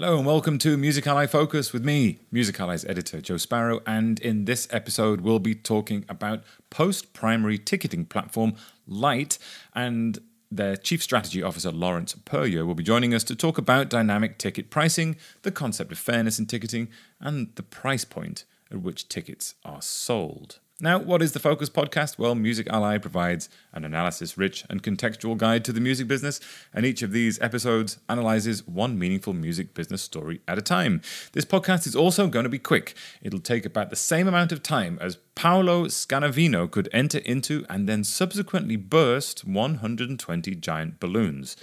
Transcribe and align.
Hello 0.00 0.16
and 0.16 0.24
welcome 0.24 0.56
to 0.56 0.78
Music 0.78 1.06
Ally 1.06 1.26
Focus 1.26 1.74
with 1.74 1.84
me, 1.84 2.20
Music 2.32 2.58
Ally's 2.58 2.86
editor 2.86 3.20
Joe 3.20 3.36
Sparrow. 3.36 3.80
And 3.86 4.18
in 4.20 4.46
this 4.46 4.66
episode, 4.70 5.20
we'll 5.20 5.40
be 5.40 5.54
talking 5.54 6.06
about 6.08 6.42
post 6.70 7.12
primary 7.12 7.58
ticketing 7.58 8.06
platform 8.06 8.54
Lyte 8.86 9.36
and 9.74 10.18
their 10.50 10.74
Chief 10.74 11.02
Strategy 11.02 11.42
Officer 11.42 11.70
Lawrence 11.70 12.14
Peryer 12.14 12.64
will 12.64 12.74
be 12.74 12.82
joining 12.82 13.12
us 13.12 13.22
to 13.24 13.36
talk 13.36 13.58
about 13.58 13.90
dynamic 13.90 14.38
ticket 14.38 14.70
pricing, 14.70 15.16
the 15.42 15.52
concept 15.52 15.92
of 15.92 15.98
fairness 15.98 16.38
in 16.38 16.46
ticketing, 16.46 16.88
and 17.20 17.54
the 17.56 17.62
price 17.62 18.06
point 18.06 18.46
at 18.70 18.80
which 18.80 19.06
tickets 19.06 19.54
are 19.66 19.82
sold. 19.82 20.60
Now, 20.82 20.98
what 20.98 21.20
is 21.20 21.32
the 21.32 21.40
Focus 21.40 21.68
podcast? 21.68 22.16
Well, 22.16 22.34
Music 22.34 22.66
Ally 22.70 22.96
provides 22.96 23.50
an 23.74 23.84
analysis 23.84 24.38
rich 24.38 24.64
and 24.70 24.82
contextual 24.82 25.36
guide 25.36 25.62
to 25.66 25.74
the 25.74 25.80
music 25.80 26.08
business, 26.08 26.40
and 26.72 26.86
each 26.86 27.02
of 27.02 27.12
these 27.12 27.38
episodes 27.42 27.98
analyzes 28.08 28.66
one 28.66 28.98
meaningful 28.98 29.34
music 29.34 29.74
business 29.74 30.00
story 30.00 30.40
at 30.48 30.56
a 30.56 30.62
time. 30.62 31.02
This 31.32 31.44
podcast 31.44 31.86
is 31.86 31.94
also 31.94 32.28
going 32.28 32.44
to 32.44 32.48
be 32.48 32.58
quick. 32.58 32.94
It'll 33.20 33.40
take 33.40 33.66
about 33.66 33.90
the 33.90 33.96
same 33.96 34.26
amount 34.26 34.52
of 34.52 34.62
time 34.62 34.98
as 35.02 35.18
Paolo 35.34 35.84
Scanavino 35.84 36.70
could 36.70 36.88
enter 36.92 37.18
into 37.18 37.66
and 37.68 37.86
then 37.86 38.02
subsequently 38.02 38.76
burst 38.76 39.44
120 39.44 40.54
giant 40.54 40.98
balloons. 40.98 41.58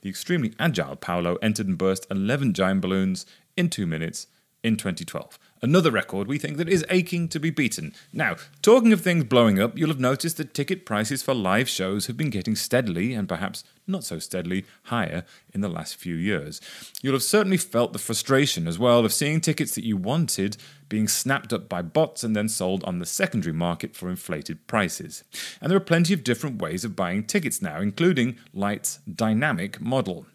The 0.00 0.08
extremely 0.08 0.54
agile 0.58 0.96
Paolo 0.96 1.36
entered 1.42 1.66
and 1.66 1.76
burst 1.76 2.06
11 2.10 2.54
giant 2.54 2.80
balloons 2.80 3.26
in 3.58 3.68
two 3.68 3.86
minutes 3.86 4.26
in 4.64 4.76
2012. 4.76 5.38
Another 5.62 5.90
record 5.90 6.26
we 6.26 6.38
think 6.38 6.56
that 6.56 6.68
is 6.68 6.84
aching 6.90 7.28
to 7.28 7.38
be 7.38 7.50
beaten. 7.50 7.94
Now, 8.12 8.36
talking 8.62 8.92
of 8.92 9.02
things 9.02 9.24
blowing 9.24 9.60
up, 9.60 9.78
you'll 9.78 9.88
have 9.88 10.00
noticed 10.00 10.38
that 10.38 10.54
ticket 10.54 10.84
prices 10.84 11.22
for 11.22 11.34
live 11.34 11.68
shows 11.68 12.06
have 12.06 12.16
been 12.16 12.30
getting 12.30 12.56
steadily, 12.56 13.14
and 13.14 13.28
perhaps 13.28 13.62
not 13.86 14.04
so 14.04 14.18
steadily, 14.18 14.64
higher 14.84 15.24
in 15.52 15.60
the 15.60 15.68
last 15.68 15.96
few 15.96 16.14
years. 16.14 16.60
You'll 17.02 17.14
have 17.14 17.22
certainly 17.22 17.58
felt 17.58 17.92
the 17.92 17.98
frustration 17.98 18.66
as 18.66 18.78
well 18.78 19.04
of 19.04 19.12
seeing 19.12 19.40
tickets 19.40 19.74
that 19.74 19.84
you 19.84 19.96
wanted 19.96 20.56
being 20.88 21.08
snapped 21.08 21.52
up 21.52 21.68
by 21.68 21.82
bots 21.82 22.24
and 22.24 22.34
then 22.34 22.48
sold 22.48 22.84
on 22.84 22.98
the 22.98 23.06
secondary 23.06 23.54
market 23.54 23.94
for 23.94 24.08
inflated 24.08 24.66
prices. 24.66 25.24
And 25.60 25.70
there 25.70 25.76
are 25.76 25.80
plenty 25.80 26.14
of 26.14 26.24
different 26.24 26.60
ways 26.60 26.84
of 26.84 26.96
buying 26.96 27.24
tickets 27.24 27.60
now, 27.60 27.80
including 27.80 28.38
Lyte's 28.52 29.00
dynamic 29.12 29.80
model. 29.80 30.26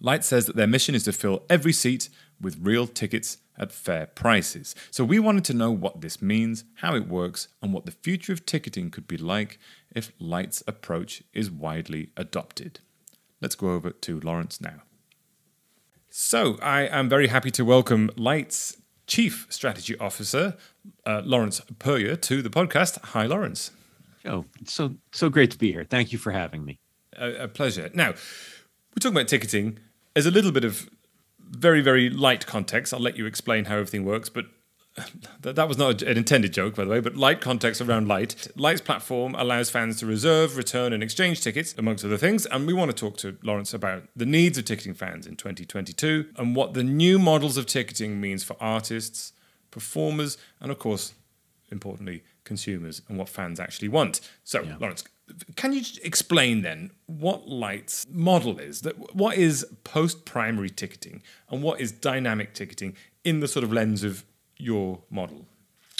Lyte 0.00 0.24
says 0.24 0.44
that 0.46 0.56
their 0.56 0.66
mission 0.66 0.94
is 0.94 1.04
to 1.04 1.12
fill 1.12 1.44
every 1.48 1.72
seat 1.72 2.10
with 2.40 2.58
real 2.60 2.86
tickets 2.86 3.38
at 3.58 3.72
fair 3.72 4.06
prices. 4.06 4.74
So 4.90 5.04
we 5.04 5.18
wanted 5.18 5.44
to 5.44 5.54
know 5.54 5.70
what 5.70 6.00
this 6.00 6.20
means, 6.20 6.64
how 6.76 6.94
it 6.94 7.08
works, 7.08 7.48
and 7.62 7.72
what 7.72 7.86
the 7.86 7.92
future 7.92 8.32
of 8.32 8.44
ticketing 8.46 8.90
could 8.90 9.06
be 9.06 9.16
like 9.16 9.58
if 9.94 10.12
Lyte's 10.18 10.62
approach 10.66 11.22
is 11.32 11.50
widely 11.50 12.10
adopted. 12.16 12.80
Let's 13.40 13.54
go 13.54 13.70
over 13.70 13.90
to 13.90 14.20
Lawrence 14.20 14.60
now. 14.60 14.82
So 16.10 16.58
I 16.62 16.82
am 16.82 17.08
very 17.08 17.28
happy 17.28 17.50
to 17.52 17.64
welcome 17.64 18.10
Lyte's 18.16 18.76
Chief 19.06 19.46
Strategy 19.50 19.96
Officer, 19.98 20.56
uh, 21.04 21.22
Lawrence 21.24 21.60
Peryer, 21.78 22.16
to 22.16 22.40
the 22.40 22.50
podcast. 22.50 22.98
Hi, 23.06 23.26
Lawrence. 23.26 23.70
Oh, 24.24 24.46
so 24.64 24.94
so 25.12 25.28
great 25.28 25.50
to 25.50 25.58
be 25.58 25.72
here. 25.72 25.84
Thank 25.84 26.12
you 26.12 26.18
for 26.18 26.30
having 26.30 26.64
me. 26.64 26.78
A, 27.16 27.44
a 27.44 27.48
pleasure. 27.48 27.90
Now, 27.92 28.10
we're 28.10 29.00
talking 29.00 29.16
about 29.16 29.28
ticketing. 29.28 29.78
There's 30.14 30.26
a 30.26 30.30
little 30.30 30.52
bit 30.52 30.64
of 30.64 30.88
very, 31.54 31.80
very 31.80 32.10
light 32.10 32.46
context. 32.46 32.92
I'll 32.92 33.00
let 33.00 33.16
you 33.16 33.26
explain 33.26 33.66
how 33.66 33.74
everything 33.74 34.04
works, 34.04 34.28
but 34.28 34.46
that, 35.40 35.56
that 35.56 35.68
was 35.68 35.76
not 35.76 36.02
an 36.02 36.16
intended 36.16 36.52
joke, 36.52 36.76
by 36.76 36.84
the 36.84 36.90
way, 36.90 37.00
but 37.00 37.16
light 37.16 37.40
context 37.40 37.80
around 37.80 38.06
Lyte. 38.06 38.48
Lyte's 38.56 38.80
platform 38.80 39.34
allows 39.34 39.70
fans 39.70 39.98
to 39.98 40.06
reserve, 40.06 40.56
return, 40.56 40.92
and 40.92 41.02
exchange 41.02 41.40
tickets, 41.40 41.74
amongst 41.76 42.04
other 42.04 42.16
things. 42.16 42.46
And 42.46 42.66
we 42.66 42.72
want 42.72 42.90
to 42.90 42.96
talk 42.96 43.16
to 43.18 43.36
Lawrence 43.42 43.74
about 43.74 44.04
the 44.14 44.26
needs 44.26 44.56
of 44.56 44.64
ticketing 44.64 44.94
fans 44.94 45.26
in 45.26 45.36
2022 45.36 46.26
and 46.36 46.54
what 46.54 46.74
the 46.74 46.84
new 46.84 47.18
models 47.18 47.56
of 47.56 47.66
ticketing 47.66 48.20
means 48.20 48.44
for 48.44 48.56
artists, 48.60 49.32
performers, 49.70 50.38
and 50.60 50.70
of 50.70 50.78
course, 50.78 51.14
importantly, 51.70 52.22
consumers 52.44 53.02
and 53.08 53.18
what 53.18 53.28
fans 53.28 53.58
actually 53.58 53.88
want. 53.88 54.20
So, 54.44 54.62
yeah. 54.62 54.76
Lawrence, 54.78 55.02
can 55.56 55.72
you 55.72 55.82
explain 56.02 56.62
then 56.62 56.90
what 57.06 57.48
Lyte's 57.48 58.06
model 58.10 58.58
is? 58.58 58.82
That 58.82 59.14
what 59.14 59.36
is 59.36 59.66
post-primary 59.84 60.70
ticketing 60.70 61.22
and 61.50 61.62
what 61.62 61.80
is 61.80 61.92
dynamic 61.92 62.54
ticketing 62.54 62.96
in 63.24 63.40
the 63.40 63.48
sort 63.48 63.64
of 63.64 63.72
lens 63.72 64.04
of 64.04 64.24
your 64.58 65.02
model? 65.10 65.46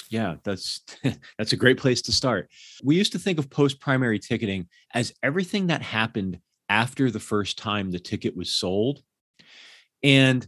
Yeah, 0.09 0.35
that's 0.43 0.81
that's 1.37 1.53
a 1.53 1.57
great 1.57 1.77
place 1.77 2.01
to 2.03 2.11
start. 2.11 2.49
We 2.83 2.95
used 2.95 3.11
to 3.13 3.19
think 3.19 3.39
of 3.39 3.49
post-primary 3.49 4.19
ticketing 4.19 4.67
as 4.93 5.13
everything 5.23 5.67
that 5.67 5.81
happened 5.81 6.39
after 6.69 7.11
the 7.11 7.19
first 7.19 7.57
time 7.57 7.91
the 7.91 7.99
ticket 7.99 8.35
was 8.35 8.53
sold. 8.53 9.01
And 10.03 10.47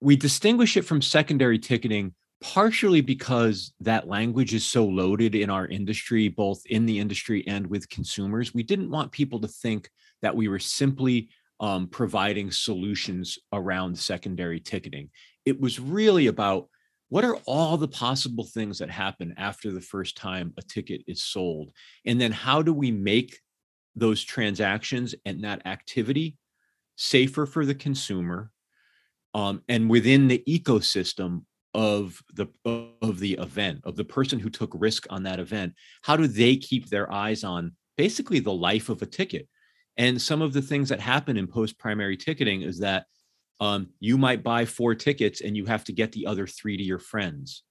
we 0.00 0.16
distinguish 0.16 0.76
it 0.76 0.82
from 0.82 1.02
secondary 1.02 1.58
ticketing 1.58 2.14
partially 2.40 3.00
because 3.00 3.72
that 3.80 4.06
language 4.06 4.54
is 4.54 4.64
so 4.64 4.84
loaded 4.84 5.34
in 5.34 5.50
our 5.50 5.66
industry, 5.66 6.28
both 6.28 6.64
in 6.66 6.86
the 6.86 6.98
industry 6.98 7.44
and 7.46 7.66
with 7.66 7.88
consumers. 7.88 8.54
We 8.54 8.62
didn't 8.62 8.90
want 8.90 9.10
people 9.12 9.40
to 9.40 9.48
think 9.48 9.90
that 10.22 10.36
we 10.36 10.48
were 10.48 10.60
simply 10.60 11.30
um, 11.60 11.88
providing 11.88 12.52
solutions 12.52 13.38
around 13.52 13.98
secondary 13.98 14.60
ticketing. 14.60 15.10
It 15.44 15.60
was 15.60 15.80
really 15.80 16.28
about 16.28 16.68
what 17.08 17.24
are 17.24 17.36
all 17.46 17.76
the 17.76 17.88
possible 17.88 18.44
things 18.44 18.78
that 18.78 18.90
happen 18.90 19.34
after 19.36 19.72
the 19.72 19.80
first 19.80 20.16
time 20.16 20.52
a 20.56 20.62
ticket 20.62 21.02
is 21.06 21.22
sold? 21.22 21.72
And 22.04 22.20
then 22.20 22.32
how 22.32 22.62
do 22.62 22.72
we 22.72 22.90
make 22.90 23.40
those 23.96 24.22
transactions 24.22 25.14
and 25.24 25.42
that 25.42 25.66
activity 25.66 26.36
safer 26.96 27.46
for 27.46 27.64
the 27.64 27.74
consumer 27.74 28.50
um, 29.34 29.62
and 29.68 29.88
within 29.88 30.28
the 30.28 30.42
ecosystem 30.46 31.42
of 31.74 32.22
the 32.34 32.46
of 32.64 33.18
the 33.18 33.34
event 33.34 33.80
of 33.84 33.94
the 33.94 34.04
person 34.04 34.38
who 34.38 34.48
took 34.48 34.72
risk 34.74 35.06
on 35.10 35.22
that 35.22 35.38
event 35.38 35.74
how 36.02 36.16
do 36.16 36.26
they 36.26 36.56
keep 36.56 36.88
their 36.88 37.12
eyes 37.12 37.44
on 37.44 37.72
basically 37.98 38.38
the 38.38 38.52
life 38.52 38.88
of 38.88 39.02
a 39.02 39.06
ticket? 39.06 39.46
And 39.98 40.22
some 40.22 40.40
of 40.40 40.54
the 40.54 40.62
things 40.62 40.88
that 40.88 41.00
happen 41.00 41.36
in 41.36 41.48
post 41.48 41.78
primary 41.78 42.16
ticketing 42.16 42.62
is 42.62 42.78
that 42.78 43.04
um, 43.60 43.88
you 43.98 44.16
might 44.16 44.44
buy 44.44 44.64
four 44.64 44.94
tickets 44.94 45.42
and 45.42 45.56
you 45.56 45.66
have 45.66 45.84
to 45.84 45.92
get 45.92 46.12
the 46.12 46.26
other 46.26 46.46
three 46.46 46.76
to 46.76 46.82
your 46.82 47.00
friends. 47.00 47.64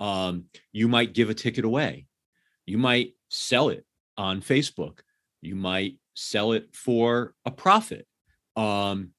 Um, 0.00 0.46
you 0.72 0.88
might 0.88 1.14
give 1.14 1.30
a 1.30 1.34
ticket 1.34 1.64
away. 1.64 2.06
You 2.66 2.76
might 2.76 3.12
sell 3.28 3.68
it 3.68 3.86
on 4.18 4.42
facebook. 4.42 4.98
You 5.40 5.54
might 5.54 5.98
sell 6.14 6.52
it 6.52 6.74
for 6.74 7.34
a 7.44 7.52
profit. 7.52 8.06
Um, 8.56 9.10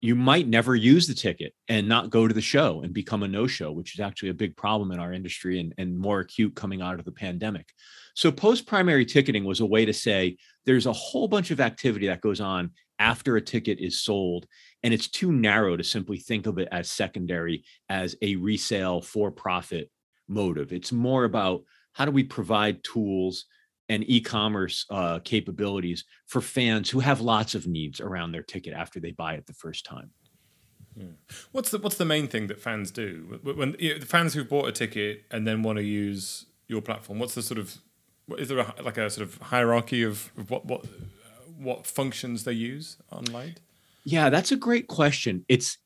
you 0.00 0.14
might 0.14 0.46
never 0.46 0.76
use 0.76 1.06
the 1.06 1.14
ticket 1.14 1.52
and 1.68 1.88
not 1.88 2.10
go 2.10 2.28
to 2.28 2.34
the 2.34 2.40
show 2.40 2.82
and 2.82 2.94
become 2.94 3.24
a 3.24 3.28
no-show 3.28 3.72
which 3.72 3.94
is 3.94 4.00
actually 4.00 4.28
a 4.28 4.34
big 4.34 4.56
problem 4.56 4.92
in 4.92 5.00
our 5.00 5.12
industry 5.12 5.58
and, 5.58 5.74
and 5.76 5.98
more 5.98 6.20
acute 6.20 6.54
coming 6.54 6.80
out 6.80 6.98
of 6.98 7.04
the 7.04 7.12
pandemic. 7.12 7.68
So 8.14 8.30
post-primary 8.30 9.06
ticketing 9.06 9.44
was 9.44 9.60
a 9.60 9.66
way 9.66 9.84
to 9.84 9.92
say 9.92 10.36
there's 10.66 10.86
a 10.86 10.92
whole 10.92 11.26
bunch 11.26 11.50
of 11.50 11.60
activity 11.60 12.06
that 12.06 12.20
goes 12.20 12.40
on 12.40 12.70
after 13.00 13.36
a 13.36 13.40
ticket 13.40 13.78
is 13.80 14.00
sold 14.00 14.46
and 14.82 14.94
it's 14.94 15.08
too 15.08 15.32
narrow 15.32 15.76
to 15.76 15.84
simply 15.84 16.18
think 16.18 16.46
of 16.46 16.58
it 16.58 16.68
as 16.70 16.90
secondary 16.90 17.64
as 17.88 18.16
a 18.22 18.36
resale 18.36 19.00
for 19.00 19.30
profit 19.30 19.90
motive. 20.28 20.72
It's 20.72 20.92
more 20.92 21.24
about 21.24 21.62
how 21.92 22.04
do 22.04 22.12
we 22.12 22.22
provide 22.22 22.84
tools 22.84 23.46
and 23.88 24.04
e-commerce 24.08 24.84
uh, 24.90 25.18
capabilities 25.20 26.04
for 26.26 26.40
fans 26.40 26.90
who 26.90 27.00
have 27.00 27.20
lots 27.20 27.54
of 27.54 27.66
needs 27.66 28.00
around 28.00 28.32
their 28.32 28.42
ticket 28.42 28.74
after 28.74 29.00
they 29.00 29.12
buy 29.12 29.34
it 29.34 29.46
the 29.46 29.54
first 29.54 29.86
time. 29.86 30.10
Yeah. 30.96 31.04
Hmm. 31.04 31.12
What's 31.52 31.70
the 31.70 31.78
what's 31.78 31.96
the 31.96 32.04
main 32.04 32.26
thing 32.26 32.48
that 32.48 32.60
fans 32.60 32.90
do 32.90 33.38
when 33.42 33.76
you 33.78 33.94
know, 33.94 33.98
the 34.00 34.06
fans 34.06 34.34
who 34.34 34.44
bought 34.44 34.68
a 34.68 34.72
ticket 34.72 35.24
and 35.30 35.46
then 35.46 35.62
want 35.62 35.78
to 35.78 35.84
use 35.84 36.46
your 36.66 36.82
platform? 36.82 37.18
What's 37.18 37.34
the 37.34 37.42
sort 37.42 37.58
of 37.58 37.78
is 38.36 38.48
there 38.48 38.58
a, 38.58 38.74
like 38.82 38.98
a 38.98 39.08
sort 39.08 39.26
of 39.26 39.38
hierarchy 39.38 40.02
of, 40.02 40.30
of 40.36 40.50
what 40.50 40.66
what 40.66 40.84
what 41.56 41.86
functions 41.86 42.44
they 42.44 42.52
use 42.52 42.96
on 43.10 43.24
Lyte? 43.26 43.60
Yeah, 44.04 44.30
that's 44.30 44.52
a 44.52 44.56
great 44.56 44.88
question. 44.88 45.44
It's 45.48 45.78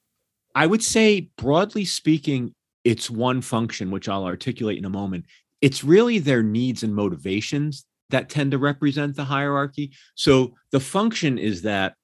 I 0.54 0.66
would 0.66 0.82
say 0.82 1.30
broadly 1.36 1.84
speaking, 1.84 2.54
it's 2.84 3.10
one 3.10 3.42
function 3.42 3.90
which 3.90 4.08
I'll 4.08 4.24
articulate 4.24 4.78
in 4.78 4.84
a 4.84 4.90
moment. 4.90 5.26
It's 5.60 5.84
really 5.84 6.18
their 6.18 6.42
needs 6.42 6.82
and 6.82 6.94
motivations 6.94 7.84
that 8.12 8.28
tend 8.28 8.52
to 8.52 8.58
represent 8.58 9.16
the 9.16 9.24
hierarchy. 9.24 9.92
So 10.14 10.54
the 10.70 10.80
function 10.80 11.38
is 11.38 11.62
that 11.62 11.94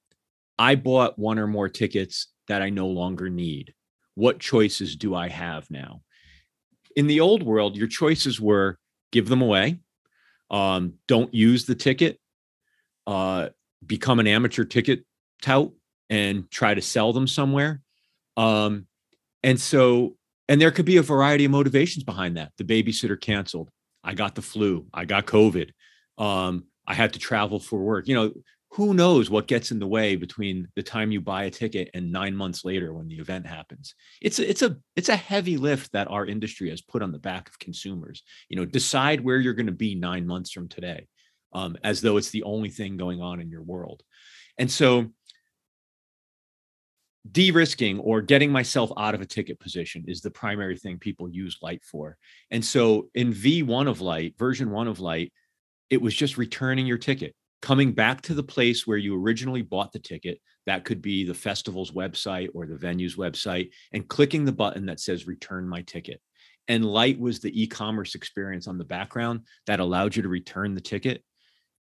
I 0.59 0.75
bought 0.75 1.19
one 1.19 1.39
or 1.39 1.47
more 1.47 1.69
tickets 1.69 2.29
that 2.49 2.63
I 2.63 2.71
no 2.71 2.89
longer 2.89 3.31
need. 3.31 3.75
What 4.15 4.41
choices 4.41 4.97
do 4.97 5.15
I 5.15 5.29
have 5.29 5.71
now? 5.71 6.03
In 6.97 7.07
the 7.07 7.21
old 7.21 7.45
world, 7.45 7.77
your 7.77 7.87
choices 7.87 8.41
were 8.41 8.79
give 9.13 9.29
them 9.29 9.43
away, 9.43 9.79
um, 10.51 10.95
don't 11.07 11.33
use 11.33 11.67
the 11.67 11.75
ticket, 11.75 12.19
uh, 13.07 13.51
become 13.87 14.19
an 14.19 14.27
amateur 14.27 14.65
ticket 14.65 15.05
tout 15.41 15.73
and 16.11 16.51
try 16.51 16.75
to 16.75 16.83
sell 16.83 17.13
them 17.13 17.27
somewhere. 17.27 17.83
Um, 18.37 18.87
and 19.43 19.61
so, 19.61 20.17
and 20.49 20.61
there 20.61 20.71
could 20.71 20.87
be 20.87 20.97
a 20.97 21.03
variety 21.03 21.45
of 21.45 21.51
motivations 21.51 22.03
behind 22.03 22.39
that. 22.39 22.53
The 22.57 22.65
babysitter 22.65 23.21
canceled. 23.21 23.71
I 24.03 24.15
got 24.15 24.35
the 24.35 24.43
flu. 24.43 24.87
I 24.93 25.05
got 25.05 25.27
COVID 25.27 25.71
um, 26.19 26.65
I 26.87 26.95
had 26.95 27.13
to 27.15 27.19
travel 27.19 27.61
for 27.61 27.81
work. 27.81 28.09
You 28.09 28.15
know, 28.15 28.33
who 28.73 28.93
knows 28.93 29.31
what 29.31 29.47
gets 29.47 29.71
in 29.71 29.79
the 29.79 29.87
way 29.87 30.17
between 30.17 30.69
the 30.77 30.83
time 30.83 31.11
you 31.11 31.21
buy 31.21 31.45
a 31.45 31.51
ticket 31.51 31.91
and 31.95 32.13
nine 32.13 32.37
months 32.37 32.65
later 32.65 32.93
when 32.93 33.09
the 33.09 33.19
event 33.19 33.47
happens. 33.47 33.95
It's 34.21 34.39
a, 34.39 34.49
it's 34.49 34.63
a 34.63 34.77
it's 34.95 35.09
a 35.09 35.17
heavy 35.17 35.57
lift 35.57 35.93
that 35.93 36.11
our 36.11 36.27
industry 36.27 36.69
has 36.71 36.83
put 36.83 37.03
on 37.03 37.13
the 37.13 37.19
back 37.19 37.49
of 37.49 37.59
consumers. 37.59 38.23
You 38.49 38.57
know 38.57 38.65
decide 38.67 39.23
where 39.23 39.39
you're 39.39 39.55
going 39.55 39.67
to 39.67 39.73
be 39.73 39.95
nine 39.95 40.27
months 40.27 40.51
from 40.51 40.69
today 40.69 41.07
um, 41.53 41.77
as 41.83 42.01
though 42.01 42.17
it's 42.17 42.31
the 42.31 42.43
only 42.43 42.69
thing 42.69 42.97
going 42.97 43.23
on 43.23 43.41
in 43.41 43.51
your 43.51 43.63
world. 43.63 44.03
And 44.59 44.71
so 44.71 45.07
de-risking 47.31 47.99
or 48.01 48.23
getting 48.23 48.51
myself 48.51 48.91
out 48.97 49.15
of 49.15 49.21
a 49.21 49.27
ticket 49.27 49.61
position 49.61 50.05
is 50.09 50.21
the 50.21 50.31
primary 50.31 50.77
thing 50.77 50.99
people 50.99 51.29
use 51.29 51.59
Lyte 51.63 51.85
for. 51.85 52.17
And 52.51 52.65
so 52.65 53.09
in 53.15 53.33
v1 53.33 53.89
of 53.89 54.01
Lyte 54.01 54.39
version 54.39 54.71
1 54.71 54.89
of 54.89 55.01
Lyte 55.01 55.33
it 55.91 56.01
was 56.01 56.15
just 56.15 56.37
returning 56.37 56.87
your 56.87 56.99
ticket 56.99 57.35
coming 57.61 57.93
back 57.93 58.21
to 58.23 58.35
the 58.35 58.43
place 58.43 58.87
where 58.87 58.99
you 58.99 59.21
originally 59.21 59.63
bought 59.63 59.93
the 59.93 59.99
ticket 59.99 60.41
that 60.67 60.85
could 60.85 61.03
be 61.03 61.25
the 61.25 61.35
festival's 61.35 61.91
website 61.91 62.49
or 62.55 62.67
the 62.67 62.77
venue's 62.77 63.17
website 63.17 63.71
and 63.93 64.09
clicking 64.09 64.45
the 64.45 64.53
button 64.53 64.87
that 64.87 65.01
says 65.01 65.27
return 65.27 65.69
my 65.69 65.83
ticket 65.83 66.21
and 66.69 66.85
Lyte 66.85 67.19
was 67.19 67.41
the 67.41 67.63
e-commerce 67.63 68.15
experience 68.15 68.69
on 68.69 68.77
the 68.77 68.85
background 68.85 69.41
that 69.67 69.81
allowed 69.81 70.15
you 70.15 70.23
to 70.23 70.29
return 70.29 70.75
the 70.75 70.81
ticket 70.81 71.25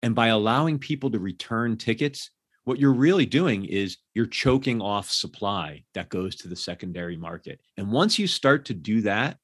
and 0.02 0.16
by 0.16 0.28
allowing 0.28 0.80
people 0.80 1.12
to 1.12 1.19
return 1.19 1.78
tickets 1.78 2.30
what 2.66 2.80
you're 2.80 2.94
really 2.94 3.28
doing 3.28 3.63
is 3.66 3.98
you're 4.16 4.25
choking 4.25 4.81
off 4.81 5.10
supply 5.10 5.84
that 5.94 6.10
goes 6.10 6.36
to 6.36 6.48
the 6.48 6.56
secondary 6.56 7.16
market. 7.16 7.62
And 7.78 7.92
once 7.92 8.19
you 8.19 8.28
start 8.28 8.66
to 8.66 8.74
do 8.74 9.01
that, 9.01 9.38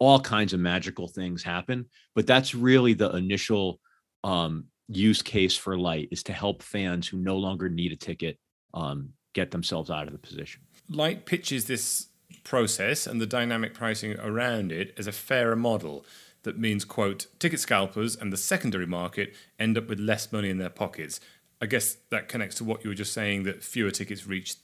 all 0.00 0.18
kinds 0.18 0.52
of 0.52 0.60
magical 0.60 1.06
things 1.06 1.42
happen. 1.42 1.86
But 2.16 2.26
that's 2.26 2.54
really 2.54 2.92
the 2.92 3.10
initial 3.10 3.80
um, 4.24 4.64
use 4.88 5.22
case 5.22 5.56
for 5.56 5.78
Lyte 5.78 6.08
is 6.10 6.24
to 6.24 6.32
help 6.32 6.62
fans 6.62 7.06
who 7.06 7.18
no 7.18 7.36
longer 7.36 7.68
need 7.68 7.92
a 7.92 7.96
ticket 7.96 8.38
um, 8.74 9.10
get 9.32 9.52
themselves 9.52 9.90
out 9.90 10.06
of 10.06 10.12
the 10.12 10.18
position. 10.18 10.62
Lyte 10.88 11.26
pitches 11.26 11.66
this 11.66 12.08
process 12.42 13.06
and 13.06 13.20
the 13.20 13.26
dynamic 13.26 13.74
pricing 13.74 14.18
around 14.18 14.72
it 14.72 14.92
as 14.98 15.06
a 15.06 15.12
fairer 15.12 15.54
model 15.54 16.04
that 16.42 16.58
means, 16.58 16.84
quote, 16.84 17.26
ticket 17.38 17.60
scalpers 17.60 18.16
and 18.16 18.32
the 18.32 18.36
secondary 18.36 18.86
market 18.86 19.34
end 19.58 19.78
up 19.78 19.88
with 19.88 20.00
less 20.00 20.32
money 20.32 20.50
in 20.50 20.58
their 20.58 20.68
pockets 20.68 21.20
I 21.64 21.66
guess 21.66 21.96
that 22.10 22.28
connects 22.28 22.56
to 22.56 22.64
what 22.64 22.84
you 22.84 22.90
were 22.90 22.94
just 22.94 23.14
saying 23.14 23.44
that 23.44 23.62
fewer 23.62 23.90
tickets 23.90 24.26
reach 24.26 24.56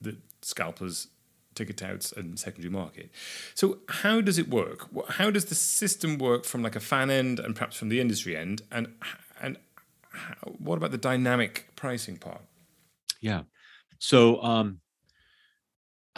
the 0.00 0.16
scalpers, 0.42 1.06
ticket 1.58 1.76
touts, 1.76 2.12
and 2.12 2.38
secondary 2.38 2.72
market. 2.72 3.10
So, 3.54 3.78
how 3.88 4.20
does 4.20 4.38
it 4.38 4.48
work? 4.48 4.88
How 5.10 5.30
does 5.30 5.46
the 5.46 5.54
system 5.54 6.18
work 6.18 6.44
from 6.44 6.62
like 6.62 6.76
a 6.76 6.80
fan 6.80 7.10
end 7.10 7.38
and 7.38 7.54
perhaps 7.54 7.76
from 7.76 7.88
the 7.88 8.00
industry 8.00 8.36
end? 8.36 8.62
And 8.70 8.94
and 9.40 9.58
how, 10.12 10.52
what 10.58 10.76
about 10.76 10.90
the 10.90 10.98
dynamic 10.98 11.68
pricing 11.76 12.16
part? 12.16 12.42
Yeah. 13.20 13.42
So, 13.98 14.42
um, 14.42 14.80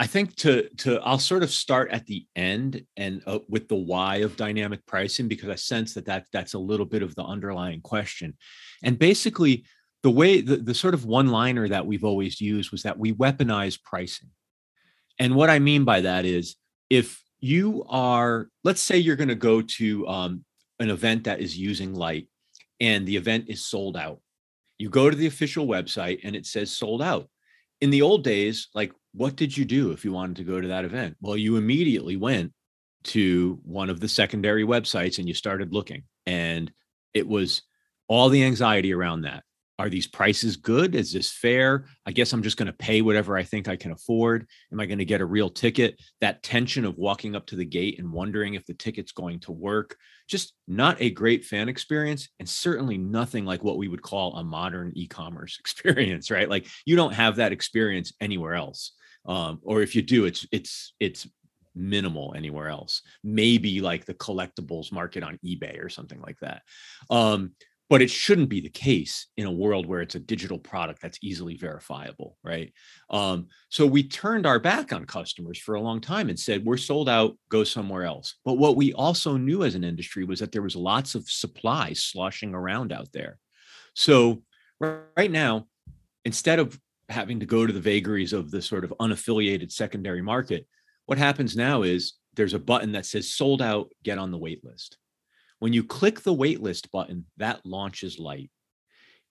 I 0.01 0.07
think 0.07 0.35
to 0.37 0.67
to 0.77 0.99
I'll 1.01 1.19
sort 1.19 1.43
of 1.43 1.51
start 1.51 1.91
at 1.91 2.07
the 2.07 2.25
end 2.35 2.83
and 2.97 3.21
uh, 3.27 3.39
with 3.47 3.67
the 3.67 3.75
why 3.75 4.17
of 4.17 4.35
dynamic 4.35 4.85
pricing 4.87 5.27
because 5.27 5.49
I 5.49 5.55
sense 5.55 5.93
that 5.93 6.05
that 6.05 6.25
that's 6.33 6.55
a 6.55 6.59
little 6.59 6.87
bit 6.87 7.03
of 7.03 7.13
the 7.13 7.23
underlying 7.23 7.81
question. 7.81 8.35
And 8.81 8.97
basically 8.97 9.65
the 10.01 10.09
way 10.09 10.41
the, 10.41 10.57
the 10.57 10.73
sort 10.73 10.95
of 10.95 11.05
one 11.05 11.27
liner 11.27 11.67
that 11.67 11.85
we've 11.85 12.03
always 12.03 12.41
used 12.41 12.71
was 12.71 12.81
that 12.83 12.97
we 12.97 13.13
weaponize 13.13 13.81
pricing. 13.81 14.29
And 15.21 15.35
what 15.35 15.51
I 15.51 15.59
mean 15.59 15.83
by 15.83 16.01
that 16.01 16.25
is 16.25 16.55
if 16.89 17.21
you 17.39 17.85
are 17.87 18.49
let's 18.63 18.81
say 18.81 18.97
you're 18.97 19.15
going 19.15 19.27
to 19.27 19.35
go 19.35 19.61
to 19.61 20.07
um, 20.07 20.43
an 20.79 20.89
event 20.89 21.25
that 21.25 21.39
is 21.39 21.55
using 21.55 21.93
Lyte 21.93 22.27
and 22.79 23.07
the 23.07 23.17
event 23.17 23.45
is 23.47 23.63
sold 23.63 23.95
out. 23.95 24.19
You 24.79 24.89
go 24.89 25.11
to 25.11 25.15
the 25.15 25.27
official 25.27 25.67
website 25.67 26.21
and 26.23 26.35
it 26.35 26.47
says 26.47 26.75
sold 26.75 27.03
out. 27.03 27.29
In 27.81 27.91
the 27.91 28.01
old 28.01 28.23
days, 28.23 28.69
like 28.73 28.93
what 29.13 29.35
did 29.35 29.55
you 29.55 29.63
do 29.63 29.91
if 29.91 30.03
you 30.03 30.11
wanted 30.11 30.37
to 30.37 30.43
go 30.43 30.59
to 30.59 30.69
that 30.69 30.85
event? 30.85 31.17
Well, 31.21 31.37
you 31.37 31.55
immediately 31.55 32.15
went 32.15 32.51
to 33.03 33.59
one 33.63 33.91
of 33.91 33.99
the 33.99 34.07
secondary 34.07 34.63
websites 34.63 35.19
and 35.19 35.27
you 35.27 35.35
started 35.35 35.71
looking. 35.71 36.01
And 36.25 36.71
it 37.13 37.27
was 37.27 37.61
all 38.07 38.29
the 38.29 38.43
anxiety 38.43 38.91
around 38.91 39.21
that. 39.21 39.43
Are 39.79 39.89
these 39.89 40.07
prices 40.07 40.57
good? 40.57 40.93
Is 40.95 41.11
this 41.13 41.31
fair? 41.31 41.85
I 42.05 42.11
guess 42.11 42.33
I'm 42.33 42.43
just 42.43 42.57
going 42.57 42.67
to 42.67 42.73
pay 42.73 43.01
whatever 43.01 43.37
I 43.37 43.43
think 43.43 43.67
I 43.67 43.75
can 43.75 43.91
afford. 43.91 44.47
Am 44.71 44.79
I 44.79 44.85
going 44.85 44.99
to 44.99 45.05
get 45.05 45.21
a 45.21 45.25
real 45.25 45.49
ticket? 45.49 45.99
That 46.19 46.43
tension 46.43 46.85
of 46.85 46.97
walking 46.97 47.35
up 47.35 47.47
to 47.47 47.55
the 47.55 47.65
gate 47.65 47.97
and 47.97 48.11
wondering 48.11 48.53
if 48.53 48.65
the 48.65 48.75
ticket's 48.75 49.11
going 49.11 49.39
to 49.41 49.51
work. 49.51 49.97
Just 50.27 50.53
not 50.67 51.01
a 51.01 51.09
great 51.09 51.45
fan 51.45 51.67
experience, 51.67 52.29
and 52.39 52.47
certainly 52.47 52.97
nothing 52.97 53.43
like 53.45 53.63
what 53.63 53.77
we 53.77 53.87
would 53.87 54.01
call 54.01 54.35
a 54.35 54.43
modern 54.43 54.91
e 54.95 55.07
commerce 55.07 55.57
experience, 55.59 56.29
right? 56.29 56.49
Like 56.49 56.67
you 56.85 56.95
don't 56.95 57.13
have 57.13 57.37
that 57.37 57.51
experience 57.51 58.13
anywhere 58.21 58.53
else 58.53 58.93
um, 59.25 59.59
or 59.63 59.81
if 59.81 59.95
you 59.95 60.01
do 60.01 60.25
it's 60.25 60.45
it's 60.51 60.93
it's 60.99 61.27
minimal 61.73 62.33
anywhere 62.35 62.67
else 62.67 63.01
maybe 63.23 63.79
like 63.79 64.05
the 64.05 64.13
collectibles 64.13 64.91
market 64.91 65.23
on 65.23 65.39
ebay 65.45 65.81
or 65.81 65.87
something 65.87 66.19
like 66.21 66.37
that 66.39 66.63
um, 67.09 67.51
but 67.91 68.01
it 68.01 68.09
shouldn't 68.09 68.49
be 68.49 68.61
the 68.61 68.69
case 68.69 69.27
in 69.37 69.45
a 69.45 69.51
world 69.51 69.85
where 69.85 70.01
it's 70.01 70.15
a 70.15 70.19
digital 70.19 70.57
product 70.57 71.01
that's 71.01 71.19
easily 71.21 71.55
verifiable 71.55 72.37
right 72.43 72.73
um, 73.11 73.47
so 73.69 73.85
we 73.85 74.01
turned 74.01 74.47
our 74.47 74.59
back 74.59 74.91
on 74.91 75.05
customers 75.05 75.59
for 75.59 75.75
a 75.75 75.81
long 75.81 76.01
time 76.01 76.29
and 76.29 76.39
said 76.39 76.65
we're 76.65 76.77
sold 76.77 77.07
out 77.09 77.37
go 77.49 77.63
somewhere 77.63 78.05
else 78.05 78.35
but 78.43 78.53
what 78.53 78.75
we 78.75 78.93
also 78.93 79.37
knew 79.37 79.63
as 79.63 79.75
an 79.75 79.83
industry 79.83 80.23
was 80.23 80.39
that 80.39 80.51
there 80.51 80.63
was 80.63 80.75
lots 80.75 81.13
of 81.13 81.29
supply 81.29 81.93
sloshing 81.93 82.55
around 82.55 82.91
out 82.91 83.11
there 83.13 83.37
so 83.93 84.41
right 84.79 85.29
now 85.29 85.67
instead 86.25 86.57
of 86.57 86.79
having 87.11 87.39
to 87.39 87.45
go 87.45 87.67
to 87.67 87.73
the 87.73 87.79
vagaries 87.79 88.33
of 88.33 88.49
the 88.49 88.61
sort 88.61 88.83
of 88.83 88.93
unaffiliated 88.99 89.71
secondary 89.71 90.21
market. 90.21 90.65
What 91.05 91.17
happens 91.17 91.55
now 91.55 91.83
is 91.83 92.13
there's 92.35 92.53
a 92.53 92.59
button 92.59 92.93
that 92.93 93.05
says 93.05 93.33
sold 93.33 93.61
out, 93.61 93.91
get 94.03 94.17
on 94.17 94.31
the 94.31 94.37
wait 94.37 94.63
list. 94.63 94.97
When 95.61 95.73
you 95.73 95.83
click 95.83 96.21
the 96.21 96.33
waitlist 96.33 96.89
button, 96.89 97.27
that 97.37 97.63
launches 97.63 98.17
Lyte. 98.17 98.49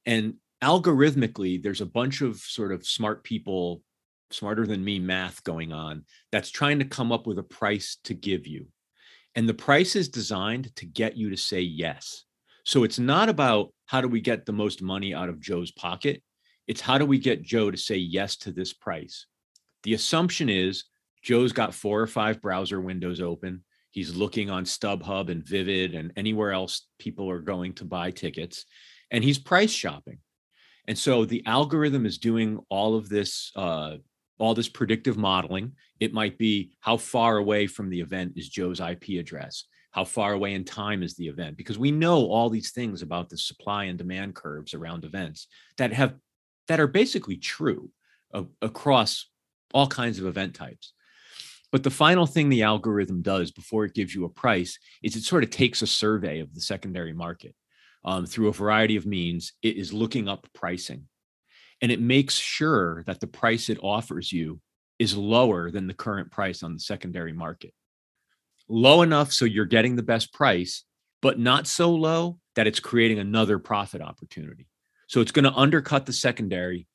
And 0.06 0.34
algorithmically, 0.62 1.60
there's 1.60 1.80
a 1.80 1.86
bunch 1.86 2.20
of 2.20 2.36
sort 2.36 2.70
of 2.70 2.86
smart 2.86 3.24
people, 3.24 3.82
smarter 4.30 4.64
than 4.64 4.84
me 4.84 5.00
math 5.00 5.42
going 5.42 5.72
on 5.72 6.04
that's 6.30 6.52
trying 6.52 6.78
to 6.78 6.84
come 6.84 7.10
up 7.10 7.26
with 7.26 7.40
a 7.40 7.42
price 7.42 7.96
to 8.04 8.14
give 8.14 8.46
you. 8.46 8.68
And 9.34 9.48
the 9.48 9.54
price 9.54 9.96
is 9.96 10.08
designed 10.08 10.76
to 10.76 10.86
get 10.86 11.16
you 11.16 11.30
to 11.30 11.36
say 11.36 11.62
yes. 11.62 12.26
So 12.64 12.84
it's 12.84 13.00
not 13.00 13.28
about 13.28 13.72
how 13.86 14.00
do 14.00 14.06
we 14.06 14.20
get 14.20 14.46
the 14.46 14.52
most 14.52 14.82
money 14.82 15.12
out 15.12 15.30
of 15.30 15.40
Joe's 15.40 15.72
pocket. 15.72 16.22
It's 16.68 16.80
how 16.80 16.96
do 16.96 17.06
we 17.06 17.18
get 17.18 17.42
Joe 17.42 17.72
to 17.72 17.76
say 17.76 17.96
yes 17.96 18.36
to 18.36 18.52
this 18.52 18.72
price? 18.72 19.26
The 19.82 19.94
assumption 19.94 20.48
is 20.48 20.84
Joe's 21.24 21.50
got 21.50 21.74
four 21.74 22.00
or 22.00 22.06
five 22.06 22.40
browser 22.40 22.80
windows 22.80 23.20
open. 23.20 23.64
He's 23.90 24.14
looking 24.14 24.50
on 24.50 24.64
StubHub 24.64 25.30
and 25.30 25.44
Vivid 25.44 25.94
and 25.94 26.12
anywhere 26.16 26.52
else 26.52 26.86
people 26.98 27.28
are 27.30 27.40
going 27.40 27.74
to 27.74 27.84
buy 27.84 28.10
tickets, 28.10 28.64
and 29.10 29.24
he's 29.24 29.38
price 29.38 29.72
shopping. 29.72 30.18
And 30.86 30.98
so 30.98 31.24
the 31.24 31.42
algorithm 31.46 32.06
is 32.06 32.18
doing 32.18 32.58
all 32.68 32.96
of 32.96 33.08
this, 33.08 33.52
uh, 33.56 33.96
all 34.38 34.54
this 34.54 34.68
predictive 34.68 35.16
modeling. 35.16 35.72
It 35.98 36.12
might 36.12 36.38
be 36.38 36.72
how 36.80 36.96
far 36.96 37.36
away 37.36 37.66
from 37.66 37.90
the 37.90 38.00
event 38.00 38.32
is 38.36 38.48
Joe's 38.48 38.80
IP 38.80 39.20
address? 39.20 39.64
How 39.92 40.04
far 40.04 40.32
away 40.32 40.54
in 40.54 40.64
time 40.64 41.02
is 41.02 41.14
the 41.14 41.26
event? 41.26 41.56
Because 41.56 41.78
we 41.78 41.90
know 41.90 42.26
all 42.26 42.48
these 42.48 42.70
things 42.70 43.02
about 43.02 43.28
the 43.28 43.36
supply 43.36 43.84
and 43.84 43.98
demand 43.98 44.34
curves 44.34 44.72
around 44.72 45.04
events 45.04 45.48
that 45.76 45.92
have 45.92 46.14
that 46.68 46.80
are 46.80 46.86
basically 46.86 47.36
true 47.36 47.90
uh, 48.32 48.44
across 48.62 49.28
all 49.74 49.88
kinds 49.88 50.18
of 50.18 50.26
event 50.26 50.54
types. 50.54 50.92
But 51.72 51.82
the 51.82 51.90
final 51.90 52.26
thing 52.26 52.48
the 52.48 52.62
algorithm 52.62 53.22
does 53.22 53.52
before 53.52 53.84
it 53.84 53.94
gives 53.94 54.14
you 54.14 54.24
a 54.24 54.28
price 54.28 54.78
is 55.02 55.14
it 55.16 55.22
sort 55.22 55.44
of 55.44 55.50
takes 55.50 55.82
a 55.82 55.86
survey 55.86 56.40
of 56.40 56.54
the 56.54 56.60
secondary 56.60 57.12
market 57.12 57.54
um, 58.04 58.26
through 58.26 58.48
a 58.48 58.52
variety 58.52 58.96
of 58.96 59.06
means. 59.06 59.52
It 59.62 59.76
is 59.76 59.92
looking 59.92 60.28
up 60.28 60.48
pricing 60.52 61.06
and 61.80 61.90
it 61.90 62.00
makes 62.00 62.34
sure 62.34 63.02
that 63.06 63.20
the 63.20 63.26
price 63.26 63.68
it 63.68 63.78
offers 63.82 64.32
you 64.32 64.60
is 64.98 65.16
lower 65.16 65.70
than 65.70 65.86
the 65.86 65.94
current 65.94 66.30
price 66.30 66.62
on 66.62 66.74
the 66.74 66.80
secondary 66.80 67.32
market. 67.32 67.72
Low 68.68 69.02
enough 69.02 69.32
so 69.32 69.44
you're 69.44 69.64
getting 69.64 69.96
the 69.96 70.02
best 70.02 70.32
price, 70.32 70.84
but 71.22 71.38
not 71.38 71.66
so 71.66 71.90
low 71.90 72.38
that 72.54 72.66
it's 72.66 72.80
creating 72.80 73.18
another 73.18 73.58
profit 73.58 74.02
opportunity. 74.02 74.66
So 75.08 75.20
it's 75.20 75.32
going 75.32 75.44
to 75.44 75.54
undercut 75.54 76.06
the 76.06 76.12
secondary, 76.12 76.86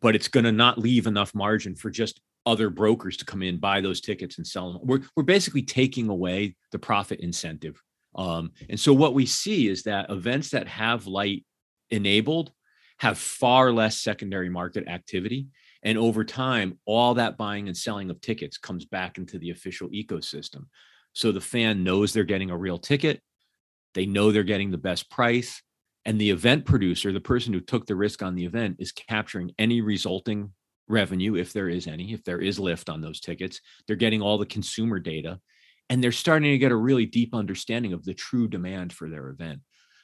but 0.00 0.14
it's 0.14 0.28
going 0.28 0.44
to 0.44 0.52
not 0.52 0.78
leave 0.78 1.06
enough 1.06 1.34
margin 1.34 1.74
for 1.74 1.90
just 1.90 2.20
other 2.48 2.70
brokers 2.70 3.16
to 3.18 3.24
come 3.24 3.42
in, 3.42 3.58
buy 3.58 3.80
those 3.80 4.00
tickets 4.00 4.38
and 4.38 4.46
sell 4.46 4.72
them. 4.72 4.80
We're, 4.82 5.00
we're 5.14 5.22
basically 5.22 5.62
taking 5.62 6.08
away 6.08 6.56
the 6.72 6.78
profit 6.78 7.20
incentive. 7.20 7.80
Um, 8.14 8.52
and 8.68 8.80
so 8.80 8.92
what 8.92 9.14
we 9.14 9.26
see 9.26 9.68
is 9.68 9.82
that 9.82 10.10
events 10.10 10.50
that 10.50 10.66
have 10.66 11.06
Lyte 11.06 11.44
enabled 11.90 12.52
have 12.98 13.18
far 13.18 13.70
less 13.70 13.98
secondary 13.98 14.48
market 14.48 14.88
activity. 14.88 15.48
And 15.82 15.98
over 15.98 16.24
time, 16.24 16.78
all 16.86 17.14
that 17.14 17.36
buying 17.36 17.68
and 17.68 17.76
selling 17.76 18.10
of 18.10 18.20
tickets 18.20 18.58
comes 18.58 18.84
back 18.84 19.18
into 19.18 19.38
the 19.38 19.50
official 19.50 19.88
ecosystem. 19.90 20.64
So 21.12 21.30
the 21.30 21.40
fan 21.40 21.84
knows 21.84 22.12
they're 22.12 22.24
getting 22.24 22.50
a 22.50 22.56
real 22.56 22.78
ticket. 22.78 23.20
They 23.94 24.06
know 24.06 24.32
they're 24.32 24.42
getting 24.42 24.70
the 24.70 24.78
best 24.78 25.10
price 25.10 25.62
and 26.08 26.18
the 26.18 26.30
event 26.30 26.64
producer, 26.64 27.12
the 27.12 27.20
person 27.20 27.52
who 27.52 27.60
took 27.60 27.84
the 27.84 27.94
risk 27.94 28.22
on 28.22 28.34
the 28.34 28.46
event, 28.46 28.76
is 28.78 28.92
capturing 28.92 29.52
any 29.58 29.82
resulting 29.82 30.52
revenue, 30.88 31.36
if 31.36 31.52
there 31.52 31.68
is 31.68 31.86
any, 31.86 32.12
if 32.12 32.24
there 32.24 32.40
is 32.40 32.58
lift 32.58 32.88
on 32.88 33.00
those 33.00 33.20
tickets. 33.20 33.60
They're 33.86 33.96
getting 33.96 34.22
all 34.22 34.38
the 34.38 34.46
consumer 34.46 34.98
data 34.98 35.40
and 35.90 36.02
they're 36.02 36.12
starting 36.12 36.50
to 36.50 36.58
get 36.58 36.72
a 36.72 36.76
really 36.76 37.06
deep 37.06 37.34
understanding 37.34 37.92
of 37.92 38.04
the 38.04 38.14
true 38.14 38.48
demand 38.48 38.92
for 38.92 39.08
their 39.08 39.28
event. 39.28 39.60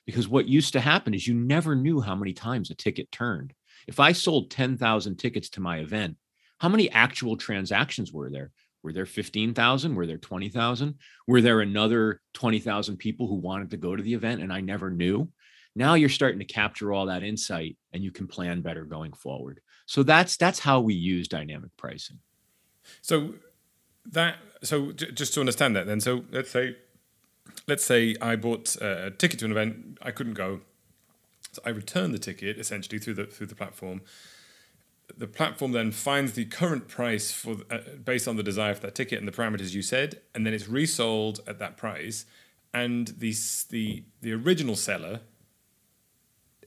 Because 0.06 0.28
what 0.28 0.48
used 0.48 0.72
to 0.74 0.80
happen 0.80 1.14
is 1.14 1.26
you 1.26 1.34
never 1.34 1.74
knew 1.74 2.00
how 2.00 2.14
many 2.14 2.32
times 2.32 2.70
a 2.70 2.74
ticket 2.74 3.10
turned. 3.10 3.52
If 3.86 4.00
I 4.00 4.12
sold 4.12 4.50
10,000 4.50 5.16
tickets 5.16 5.48
to 5.50 5.60
my 5.60 5.78
event, 5.78 6.16
how 6.58 6.68
many 6.68 6.90
actual 6.90 7.36
transactions 7.36 8.12
were 8.12 8.30
there? 8.30 8.52
Were 8.82 8.92
there 8.92 9.06
15,000? 9.06 9.94
Were 9.94 10.06
there 10.06 10.18
20,000? 10.18 10.94
Were 11.26 11.40
there 11.40 11.60
another 11.60 12.20
20,000 12.34 12.98
people 12.98 13.26
who 13.26 13.36
wanted 13.36 13.70
to 13.70 13.78
go 13.78 13.96
to 13.96 14.02
the 14.02 14.14
event 14.14 14.42
and 14.42 14.52
I 14.52 14.60
never 14.60 14.90
knew? 14.90 15.30
Now 15.74 15.94
you're 15.94 16.08
starting 16.08 16.38
to 16.38 16.44
capture 16.44 16.92
all 16.92 17.06
that 17.06 17.22
insight 17.22 17.76
and 17.92 18.04
you 18.04 18.12
can 18.12 18.28
plan 18.28 18.60
better 18.60 18.84
going 18.84 19.12
forward. 19.14 19.60
So 19.86 20.02
that's 20.02 20.36
that's 20.36 20.60
how 20.60 20.80
we 20.80 20.94
use 20.94 21.28
dynamic 21.28 21.76
pricing. 21.76 22.18
So 23.02 23.34
that 24.06 24.36
so 24.62 24.92
j- 24.92 25.10
just 25.12 25.34
to 25.34 25.40
understand 25.40 25.76
that 25.76 25.86
then 25.86 26.00
so 26.00 26.24
let's 26.30 26.50
say 26.50 26.76
let's 27.66 27.84
say 27.84 28.16
I 28.20 28.36
bought 28.36 28.76
a 28.76 29.10
ticket 29.10 29.38
to 29.40 29.44
an 29.44 29.50
event 29.50 29.98
I 30.02 30.10
couldn't 30.10 30.34
go. 30.34 30.60
So 31.52 31.62
I 31.64 31.70
return 31.70 32.12
the 32.12 32.18
ticket 32.18 32.58
essentially 32.58 32.98
through 32.98 33.14
the 33.14 33.26
through 33.26 33.46
the 33.46 33.54
platform. 33.54 34.00
The 35.16 35.26
platform 35.26 35.72
then 35.72 35.92
finds 35.92 36.32
the 36.32 36.46
current 36.46 36.88
price 36.88 37.30
for 37.30 37.56
uh, 37.70 37.78
based 38.02 38.26
on 38.26 38.36
the 38.36 38.42
desire 38.42 38.74
for 38.74 38.80
that 38.82 38.94
ticket 38.94 39.18
and 39.18 39.28
the 39.28 39.32
parameters 39.32 39.74
you 39.74 39.82
said 39.82 40.20
and 40.34 40.46
then 40.46 40.54
it's 40.54 40.68
resold 40.68 41.40
at 41.46 41.58
that 41.58 41.76
price. 41.76 42.24
And 42.72 43.08
the 43.08 43.34
the 43.70 44.04
the 44.22 44.32
original 44.32 44.76
seller 44.76 45.20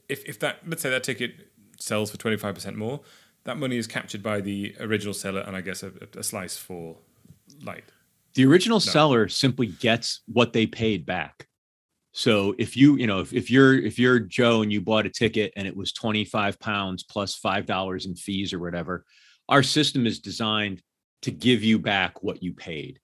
if 0.08 0.24
if 0.24 0.38
that 0.38 0.60
let's 0.66 0.82
say 0.82 0.90
that 0.90 1.02
ticket 1.02 1.48
sells 1.78 2.10
for 2.10 2.16
25% 2.16 2.74
more 2.74 3.00
that 3.44 3.56
money 3.56 3.76
is 3.76 3.86
captured 3.86 4.22
by 4.22 4.40
the 4.40 4.74
original 4.80 5.14
seller 5.14 5.40
and 5.40 5.56
I 5.56 5.60
guess 5.60 5.82
a, 5.82 5.92
a 6.16 6.22
slice 6.22 6.56
for 6.56 6.96
Lyte 7.62 7.84
the 8.34 8.44
original 8.44 8.76
no. 8.76 8.80
seller 8.80 9.28
simply 9.28 9.66
gets 9.66 10.20
what 10.26 10.52
they 10.52 10.66
paid 10.66 11.06
back 11.06 11.48
so 12.18 12.54
if 12.58 12.76
you, 12.76 12.96
you 12.96 13.06
know, 13.06 13.20
if, 13.20 13.32
if 13.32 13.48
you're 13.48 13.74
if 13.74 13.96
you're 13.96 14.18
Joe 14.18 14.62
and 14.62 14.72
you 14.72 14.80
bought 14.80 15.06
a 15.06 15.10
ticket 15.10 15.52
and 15.54 15.68
it 15.68 15.76
was 15.76 15.92
25 15.92 16.58
pounds 16.58 17.04
plus 17.04 17.36
five 17.36 17.64
dollars 17.64 18.06
in 18.06 18.16
fees 18.16 18.52
or 18.52 18.58
whatever, 18.58 19.04
our 19.48 19.62
system 19.62 20.04
is 20.04 20.18
designed 20.18 20.82
to 21.22 21.30
give 21.30 21.62
you 21.62 21.78
back 21.78 22.22
what 22.22 22.42
you 22.42 22.52
paid. 22.52 22.98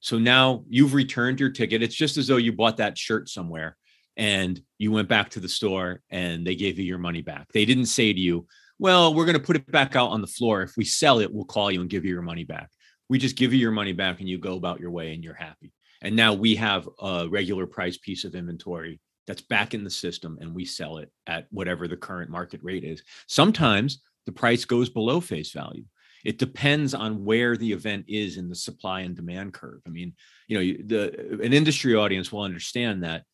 So 0.00 0.18
now 0.18 0.64
you've 0.68 0.94
returned 0.94 1.38
your 1.38 1.50
ticket. 1.50 1.80
It's 1.80 1.94
just 1.94 2.16
as 2.16 2.26
though 2.26 2.38
you 2.38 2.52
bought 2.52 2.78
that 2.78 2.98
shirt 2.98 3.28
somewhere 3.28 3.76
and 4.20 4.60
you 4.76 4.92
went 4.92 5.08
back 5.08 5.30
to 5.30 5.40
the 5.40 5.48
store 5.48 6.02
and 6.10 6.46
they 6.46 6.54
gave 6.54 6.78
you 6.78 6.84
your 6.84 6.98
money 6.98 7.22
back. 7.22 7.46
They 7.54 7.64
didn't 7.64 7.86
say 7.86 8.12
to 8.12 8.20
you, 8.20 8.46
well, 8.78 9.14
we're 9.14 9.24
going 9.24 9.38
to 9.38 9.42
put 9.42 9.56
it 9.56 9.72
back 9.72 9.96
out 9.96 10.10
on 10.10 10.20
the 10.20 10.26
floor. 10.26 10.60
If 10.60 10.76
we 10.76 10.84
sell 10.84 11.20
it, 11.20 11.32
we'll 11.32 11.46
call 11.46 11.70
you 11.70 11.80
and 11.80 11.88
give 11.88 12.04
you 12.04 12.12
your 12.12 12.20
money 12.20 12.44
back. 12.44 12.68
We 13.08 13.18
just 13.18 13.34
give 13.34 13.54
you 13.54 13.58
your 13.58 13.72
money 13.72 13.92
back 13.94 14.20
and 14.20 14.28
you 14.28 14.36
go 14.36 14.56
about 14.56 14.78
your 14.78 14.90
way 14.90 15.14
and 15.14 15.24
you're 15.24 15.32
happy. 15.32 15.72
And 16.02 16.14
now 16.14 16.34
we 16.34 16.54
have 16.56 16.86
a 17.00 17.28
regular 17.30 17.66
price 17.66 17.96
piece 17.96 18.24
of 18.24 18.34
inventory 18.34 19.00
that's 19.26 19.40
back 19.40 19.72
in 19.72 19.84
the 19.84 19.90
system 19.90 20.36
and 20.42 20.54
we 20.54 20.66
sell 20.66 20.98
it 20.98 21.10
at 21.26 21.46
whatever 21.50 21.88
the 21.88 21.96
current 21.96 22.30
market 22.30 22.60
rate 22.62 22.84
is. 22.84 23.02
Sometimes 23.26 24.02
the 24.26 24.32
price 24.32 24.66
goes 24.66 24.90
below 24.90 25.20
face 25.22 25.52
value. 25.52 25.84
It 26.26 26.36
depends 26.36 26.92
on 26.92 27.24
where 27.24 27.56
the 27.56 27.72
event 27.72 28.04
is 28.06 28.36
in 28.36 28.50
the 28.50 28.54
supply 28.54 29.00
and 29.00 29.16
demand 29.16 29.54
curve. 29.54 29.80
I 29.86 29.90
mean, 29.90 30.12
you 30.46 30.58
know, 30.58 30.82
the 30.86 31.40
an 31.42 31.54
industry 31.54 31.94
audience 31.94 32.30
will 32.30 32.42
understand 32.42 33.02
that, 33.04 33.24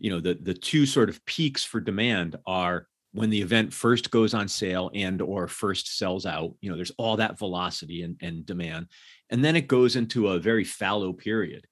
you 0.00 0.10
know, 0.10 0.20
the 0.20 0.38
the 0.42 0.54
two 0.54 0.86
sort 0.86 1.08
of 1.08 1.24
peaks 1.26 1.64
for 1.64 1.80
demand 1.80 2.36
are 2.46 2.86
when 3.12 3.30
the 3.30 3.40
event 3.40 3.72
first 3.72 4.10
goes 4.10 4.34
on 4.34 4.48
sale 4.48 4.90
and 4.94 5.20
or 5.20 5.48
first 5.48 5.98
sells 5.98 6.26
out 6.26 6.54
you 6.60 6.70
know 6.70 6.76
there's 6.76 6.92
all 6.96 7.16
that 7.16 7.36
velocity 7.36 8.02
and, 8.02 8.16
and 8.22 8.46
demand 8.46 8.86
and 9.30 9.44
then 9.44 9.56
it 9.56 9.66
goes 9.66 9.96
into 9.96 10.28
a 10.28 10.38
very 10.38 10.62
fallow 10.62 11.12
period 11.12 11.66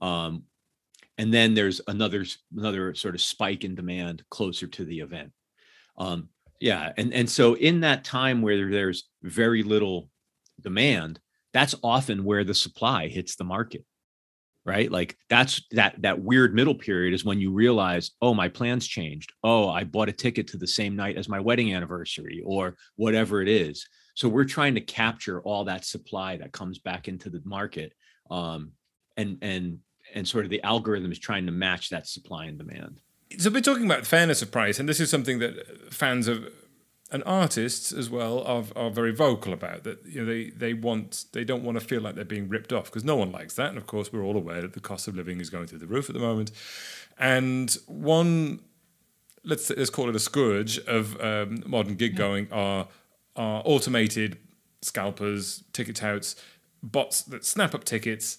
um, 0.00 0.42
and 1.20 1.32
then 1.32 1.52
there's 1.52 1.82
another 1.86 2.24
another 2.56 2.94
sort 2.94 3.14
of 3.14 3.20
spike 3.20 3.62
in 3.62 3.74
demand 3.74 4.24
closer 4.30 4.66
to 4.66 4.86
the 4.86 5.00
event. 5.00 5.32
Um, 5.98 6.30
yeah, 6.60 6.92
and 6.96 7.12
and 7.12 7.28
so 7.28 7.54
in 7.54 7.80
that 7.80 8.04
time 8.04 8.40
where 8.40 8.70
there's 8.70 9.08
very 9.22 9.62
little 9.62 10.08
demand, 10.62 11.20
that's 11.52 11.74
often 11.82 12.24
where 12.24 12.42
the 12.42 12.54
supply 12.54 13.08
hits 13.08 13.36
the 13.36 13.44
market 13.44 13.84
right? 14.64 14.90
Like 14.90 15.16
that's 15.28 15.62
that 15.72 16.00
that 16.02 16.20
weird 16.20 16.54
middle 16.54 16.74
period 16.74 17.14
is 17.14 17.24
when 17.24 17.40
you 17.40 17.52
realize 17.52 18.12
oh 18.20 18.34
my 18.34 18.48
plans 18.48 18.86
changed. 18.86 19.32
Oh 19.42 19.68
i 19.68 19.84
bought 19.84 20.08
a 20.08 20.12
ticket 20.12 20.46
to 20.48 20.56
the 20.56 20.66
same 20.66 20.96
night 20.96 21.16
as 21.16 21.28
my 21.28 21.40
wedding 21.40 21.74
anniversary 21.74 22.42
or 22.44 22.76
whatever 22.96 23.42
it 23.42 23.48
is. 23.48 23.86
So 24.14 24.28
we're 24.28 24.44
trying 24.44 24.74
to 24.74 24.80
capture 24.80 25.40
all 25.42 25.64
that 25.64 25.84
supply 25.84 26.36
that 26.36 26.52
comes 26.52 26.78
back 26.78 27.08
into 27.08 27.30
the 27.30 27.40
market 27.44 27.94
um, 28.30 28.72
and 29.16 29.38
and 29.42 29.78
and 30.14 30.26
sort 30.26 30.44
of 30.44 30.50
the 30.50 30.62
algorithm 30.62 31.12
is 31.12 31.18
trying 31.18 31.46
to 31.46 31.52
match 31.52 31.90
that 31.90 32.06
supply 32.06 32.46
and 32.46 32.58
demand. 32.58 33.00
So 33.38 33.48
we're 33.50 33.60
talking 33.60 33.86
about 33.86 34.06
fairness 34.06 34.42
of 34.42 34.50
price, 34.50 34.80
and 34.80 34.88
this 34.88 34.98
is 34.98 35.08
something 35.08 35.38
that 35.38 35.92
fans 35.92 36.26
of 36.26 36.48
and 37.12 37.22
artists 37.26 37.92
as 37.92 38.08
well 38.08 38.42
are, 38.44 38.64
are 38.76 38.90
very 38.90 39.12
vocal 39.12 39.52
about 39.52 39.84
that 39.84 40.04
you 40.06 40.20
know 40.20 40.26
they 40.26 40.50
they 40.50 40.72
want 40.72 41.24
they 41.32 41.44
don't 41.44 41.64
want 41.64 41.78
to 41.78 41.84
feel 41.84 42.00
like 42.00 42.14
they're 42.14 42.24
being 42.24 42.48
ripped 42.48 42.72
off 42.72 42.84
because 42.84 43.04
no 43.04 43.16
one 43.16 43.32
likes 43.32 43.54
that 43.54 43.68
and 43.68 43.78
of 43.78 43.86
course 43.86 44.12
we're 44.12 44.22
all 44.22 44.36
aware 44.36 44.60
that 44.62 44.74
the 44.74 44.80
cost 44.80 45.08
of 45.08 45.16
living 45.16 45.40
is 45.40 45.50
going 45.50 45.66
through 45.66 45.78
the 45.78 45.86
roof 45.86 46.08
at 46.08 46.14
the 46.14 46.20
moment. 46.20 46.52
And 47.18 47.76
one 47.86 48.60
let's 49.44 49.70
let's 49.70 49.90
call 49.90 50.08
it 50.08 50.16
a 50.16 50.20
scourge 50.20 50.78
of 50.80 51.20
um, 51.20 51.62
modern 51.66 51.94
gig 51.94 52.16
going 52.16 52.48
are 52.52 52.88
are 53.36 53.62
automated 53.64 54.38
scalpers 54.82 55.64
ticket 55.72 55.96
touts 55.96 56.36
bots 56.82 57.22
that 57.22 57.44
snap 57.44 57.74
up 57.74 57.84
tickets 57.84 58.38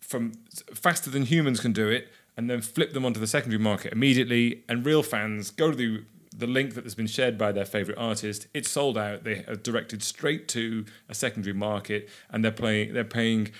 from 0.00 0.32
faster 0.72 1.10
than 1.10 1.24
humans 1.24 1.60
can 1.60 1.72
do 1.72 1.88
it 1.88 2.08
and 2.36 2.48
then 2.50 2.60
flip 2.60 2.92
them 2.92 3.04
onto 3.04 3.20
the 3.20 3.26
secondary 3.26 3.60
market 3.62 3.92
immediately 3.92 4.64
and 4.68 4.86
real 4.86 5.02
fans 5.02 5.50
go 5.50 5.70
to 5.70 5.76
the 5.76 6.04
the 6.36 6.46
link 6.46 6.74
that 6.74 6.84
has 6.84 6.94
been 6.94 7.06
shared 7.06 7.38
by 7.38 7.52
their 7.52 7.64
favorite 7.64 7.98
artist. 7.98 8.48
It's 8.52 8.70
sold 8.70 8.98
out. 8.98 9.24
They 9.24 9.44
are 9.46 9.56
directed 9.56 10.02
straight 10.02 10.48
to 10.48 10.84
a 11.08 11.14
secondary 11.14 11.54
market 11.54 12.08
and 12.30 12.44
they're 12.44 12.52
playing 12.52 12.92
they're 12.92 13.04
paying 13.04 13.52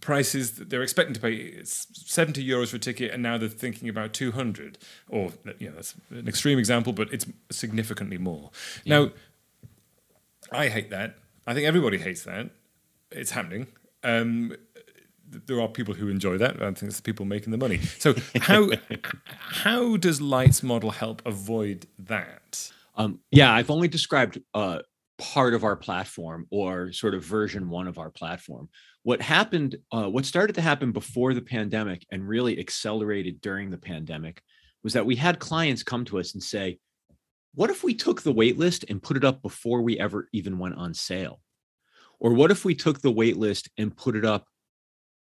prices 0.00 0.52
that 0.52 0.70
they're 0.70 0.82
expecting 0.82 1.14
to 1.14 1.20
pay 1.20 1.60
70 1.64 2.46
euros 2.46 2.68
for 2.68 2.76
a 2.76 2.78
ticket 2.78 3.12
and 3.12 3.22
now 3.22 3.36
they're 3.36 3.48
thinking 3.48 3.88
about 3.88 4.12
200 4.12 4.78
or 5.08 5.32
you 5.58 5.68
know 5.68 5.74
that's 5.74 5.94
an 6.10 6.28
extreme 6.28 6.58
example 6.58 6.92
but 6.92 7.12
it's 7.12 7.26
significantly 7.50 8.18
more. 8.18 8.50
Yeah. 8.84 8.98
now 8.98 9.10
i 10.52 10.68
hate 10.68 10.90
that. 10.90 11.16
I 11.46 11.54
think 11.54 11.66
everybody 11.66 11.98
hates 11.98 12.24
that. 12.24 12.50
It's 13.10 13.30
happening. 13.30 13.68
Um, 14.04 14.54
there 15.30 15.60
are 15.60 15.68
people 15.68 15.94
who 15.94 16.08
enjoy 16.08 16.38
that. 16.38 16.62
I 16.62 16.66
think 16.66 16.84
it's 16.84 16.96
the 16.96 17.02
people 17.02 17.26
making 17.26 17.50
the 17.50 17.58
money. 17.58 17.78
So 17.98 18.14
how 18.40 18.70
how 19.26 19.96
does 19.96 20.20
Lyte's 20.20 20.62
model 20.62 20.90
help 20.90 21.22
avoid 21.26 21.86
that? 21.98 22.70
Um, 22.96 23.20
yeah, 23.30 23.52
I've 23.52 23.70
only 23.70 23.88
described 23.88 24.40
uh, 24.54 24.80
part 25.18 25.54
of 25.54 25.64
our 25.64 25.76
platform 25.76 26.46
or 26.50 26.92
sort 26.92 27.14
of 27.14 27.24
version 27.24 27.68
one 27.68 27.86
of 27.86 27.98
our 27.98 28.10
platform. 28.10 28.68
What 29.02 29.20
happened, 29.20 29.76
uh, 29.92 30.06
what 30.06 30.24
started 30.24 30.54
to 30.54 30.60
happen 30.60 30.92
before 30.92 31.34
the 31.34 31.42
pandemic 31.42 32.06
and 32.10 32.28
really 32.28 32.58
accelerated 32.58 33.40
during 33.40 33.70
the 33.70 33.78
pandemic 33.78 34.42
was 34.82 34.92
that 34.92 35.06
we 35.06 35.16
had 35.16 35.38
clients 35.38 35.82
come 35.82 36.04
to 36.06 36.18
us 36.18 36.34
and 36.34 36.42
say, 36.42 36.78
what 37.54 37.70
if 37.70 37.82
we 37.82 37.94
took 37.94 38.22
the 38.22 38.32
waitlist 38.32 38.88
and 38.88 39.02
put 39.02 39.16
it 39.16 39.24
up 39.24 39.42
before 39.42 39.82
we 39.82 39.98
ever 39.98 40.28
even 40.32 40.58
went 40.58 40.76
on 40.76 40.94
sale? 40.94 41.40
Or 42.20 42.32
what 42.32 42.50
if 42.50 42.64
we 42.64 42.74
took 42.74 43.00
the 43.00 43.12
waitlist 43.12 43.68
and 43.78 43.96
put 43.96 44.16
it 44.16 44.24
up 44.24 44.46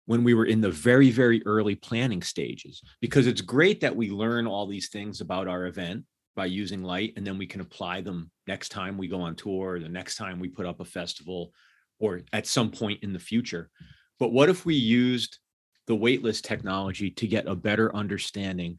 when 0.06 0.24
we 0.24 0.34
were 0.34 0.46
in 0.46 0.60
the 0.60 0.70
very, 0.70 1.10
very 1.10 1.42
early 1.46 1.74
planning 1.74 2.22
stages. 2.22 2.82
Because 3.00 3.26
it's 3.26 3.40
great 3.40 3.80
that 3.80 3.94
we 3.94 4.10
learn 4.10 4.46
all 4.46 4.66
these 4.66 4.88
things 4.88 5.20
about 5.20 5.48
our 5.48 5.66
event 5.66 6.04
by 6.34 6.46
using 6.46 6.82
Lyte, 6.82 7.12
and 7.16 7.26
then 7.26 7.38
we 7.38 7.46
can 7.46 7.60
apply 7.60 8.00
them 8.00 8.30
next 8.46 8.70
time 8.70 8.96
we 8.96 9.08
go 9.08 9.20
on 9.20 9.36
tour, 9.36 9.78
the 9.78 9.88
next 9.88 10.16
time 10.16 10.40
we 10.40 10.48
put 10.48 10.66
up 10.66 10.80
a 10.80 10.84
festival, 10.84 11.52
or 11.98 12.22
at 12.32 12.46
some 12.46 12.70
point 12.70 13.02
in 13.02 13.12
the 13.12 13.18
future. 13.18 13.70
But 14.18 14.32
what 14.32 14.48
if 14.48 14.64
we 14.64 14.74
used 14.74 15.38
the 15.86 15.96
waitlist 15.96 16.42
technology 16.42 17.10
to 17.10 17.26
get 17.26 17.46
a 17.46 17.54
better 17.54 17.94
understanding 17.94 18.78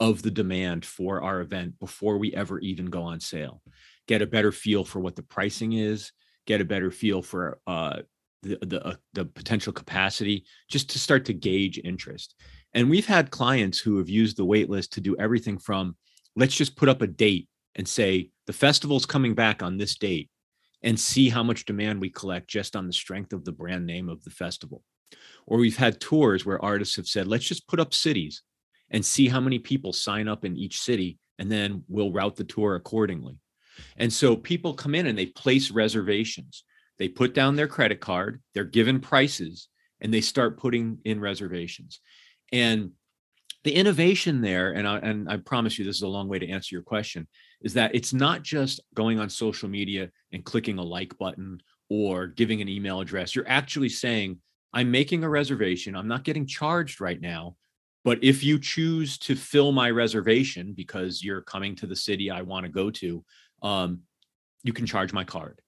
of 0.00 0.22
the 0.22 0.30
demand 0.30 0.84
for 0.84 1.22
our 1.22 1.40
event 1.40 1.78
before 1.78 2.18
we 2.18 2.34
ever 2.34 2.58
even 2.60 2.86
go 2.86 3.02
on 3.02 3.20
sale? 3.20 3.60
Get 4.08 4.22
a 4.22 4.26
better 4.26 4.52
feel 4.52 4.84
for 4.84 5.00
what 5.00 5.14
the 5.14 5.22
pricing 5.22 5.74
is, 5.74 6.12
get 6.46 6.60
a 6.60 6.64
better 6.64 6.90
feel 6.90 7.22
for 7.22 7.58
uh, 7.66 8.00
the 8.44 8.58
the, 8.66 8.86
uh, 8.86 8.94
the 9.14 9.24
potential 9.24 9.72
capacity 9.72 10.44
just 10.68 10.90
to 10.90 10.98
start 10.98 11.24
to 11.24 11.32
gauge 11.32 11.80
interest 11.82 12.34
and 12.74 12.88
we've 12.88 13.06
had 13.06 13.30
clients 13.30 13.78
who 13.78 13.98
have 13.98 14.08
used 14.08 14.36
the 14.36 14.46
waitlist 14.46 14.90
to 14.90 15.00
do 15.00 15.16
everything 15.18 15.58
from 15.58 15.96
let's 16.36 16.56
just 16.56 16.76
put 16.76 16.88
up 16.88 17.02
a 17.02 17.06
date 17.06 17.48
and 17.74 17.88
say 17.88 18.30
the 18.46 18.52
festival's 18.52 19.06
coming 19.06 19.34
back 19.34 19.62
on 19.62 19.76
this 19.76 19.96
date 19.96 20.30
and 20.82 20.98
see 21.00 21.28
how 21.28 21.42
much 21.42 21.64
demand 21.64 22.00
we 22.00 22.10
collect 22.10 22.48
just 22.48 22.76
on 22.76 22.86
the 22.86 22.92
strength 22.92 23.32
of 23.32 23.44
the 23.44 23.52
brand 23.52 23.86
name 23.86 24.08
of 24.08 24.22
the 24.24 24.30
festival 24.30 24.82
or 25.46 25.58
we've 25.58 25.76
had 25.76 26.00
tours 26.00 26.46
where 26.46 26.64
artists 26.64 26.96
have 26.96 27.06
said 27.06 27.26
let's 27.26 27.46
just 27.48 27.66
put 27.66 27.80
up 27.80 27.92
cities 27.92 28.42
and 28.90 29.04
see 29.04 29.28
how 29.28 29.40
many 29.40 29.58
people 29.58 29.92
sign 29.92 30.28
up 30.28 30.44
in 30.44 30.56
each 30.56 30.80
city 30.80 31.18
and 31.38 31.50
then 31.50 31.82
we'll 31.88 32.12
route 32.12 32.36
the 32.36 32.44
tour 32.44 32.74
accordingly. 32.76 33.36
And 33.96 34.12
so 34.12 34.36
people 34.36 34.74
come 34.74 34.94
in 34.94 35.06
and 35.06 35.18
they 35.18 35.26
place 35.26 35.70
reservations. 35.70 36.64
They 36.98 37.08
put 37.08 37.34
down 37.34 37.56
their 37.56 37.68
credit 37.68 38.00
card, 38.00 38.42
they're 38.54 38.64
given 38.64 39.00
prices, 39.00 39.68
and 40.00 40.12
they 40.12 40.20
start 40.20 40.58
putting 40.58 40.98
in 41.04 41.20
reservations. 41.20 42.00
And 42.52 42.92
the 43.64 43.74
innovation 43.74 44.42
there, 44.42 44.72
and 44.72 44.86
I, 44.86 44.98
and 44.98 45.28
I 45.28 45.38
promise 45.38 45.78
you 45.78 45.84
this 45.84 45.96
is 45.96 46.02
a 46.02 46.08
long 46.08 46.28
way 46.28 46.38
to 46.38 46.48
answer 46.48 46.74
your 46.74 46.82
question, 46.82 47.26
is 47.62 47.74
that 47.74 47.94
it's 47.94 48.12
not 48.12 48.42
just 48.42 48.80
going 48.94 49.18
on 49.18 49.30
social 49.30 49.68
media 49.68 50.10
and 50.32 50.44
clicking 50.44 50.78
a 50.78 50.82
like 50.82 51.16
button 51.18 51.60
or 51.88 52.26
giving 52.26 52.60
an 52.60 52.68
email 52.68 53.00
address. 53.00 53.34
You're 53.34 53.48
actually 53.48 53.88
saying, 53.88 54.38
I'm 54.72 54.90
making 54.90 55.24
a 55.24 55.28
reservation. 55.28 55.96
I'm 55.96 56.08
not 56.08 56.24
getting 56.24 56.46
charged 56.46 57.00
right 57.00 57.20
now. 57.20 57.56
But 58.04 58.22
if 58.22 58.44
you 58.44 58.58
choose 58.58 59.16
to 59.18 59.34
fill 59.34 59.72
my 59.72 59.90
reservation 59.90 60.74
because 60.76 61.24
you're 61.24 61.40
coming 61.40 61.74
to 61.76 61.86
the 61.86 61.96
city 61.96 62.30
I 62.30 62.42
want 62.42 62.66
to 62.66 62.72
go 62.72 62.90
to, 62.90 63.24
um, 63.62 64.00
you 64.62 64.74
can 64.74 64.84
charge 64.84 65.14
my 65.14 65.24
card. 65.24 65.60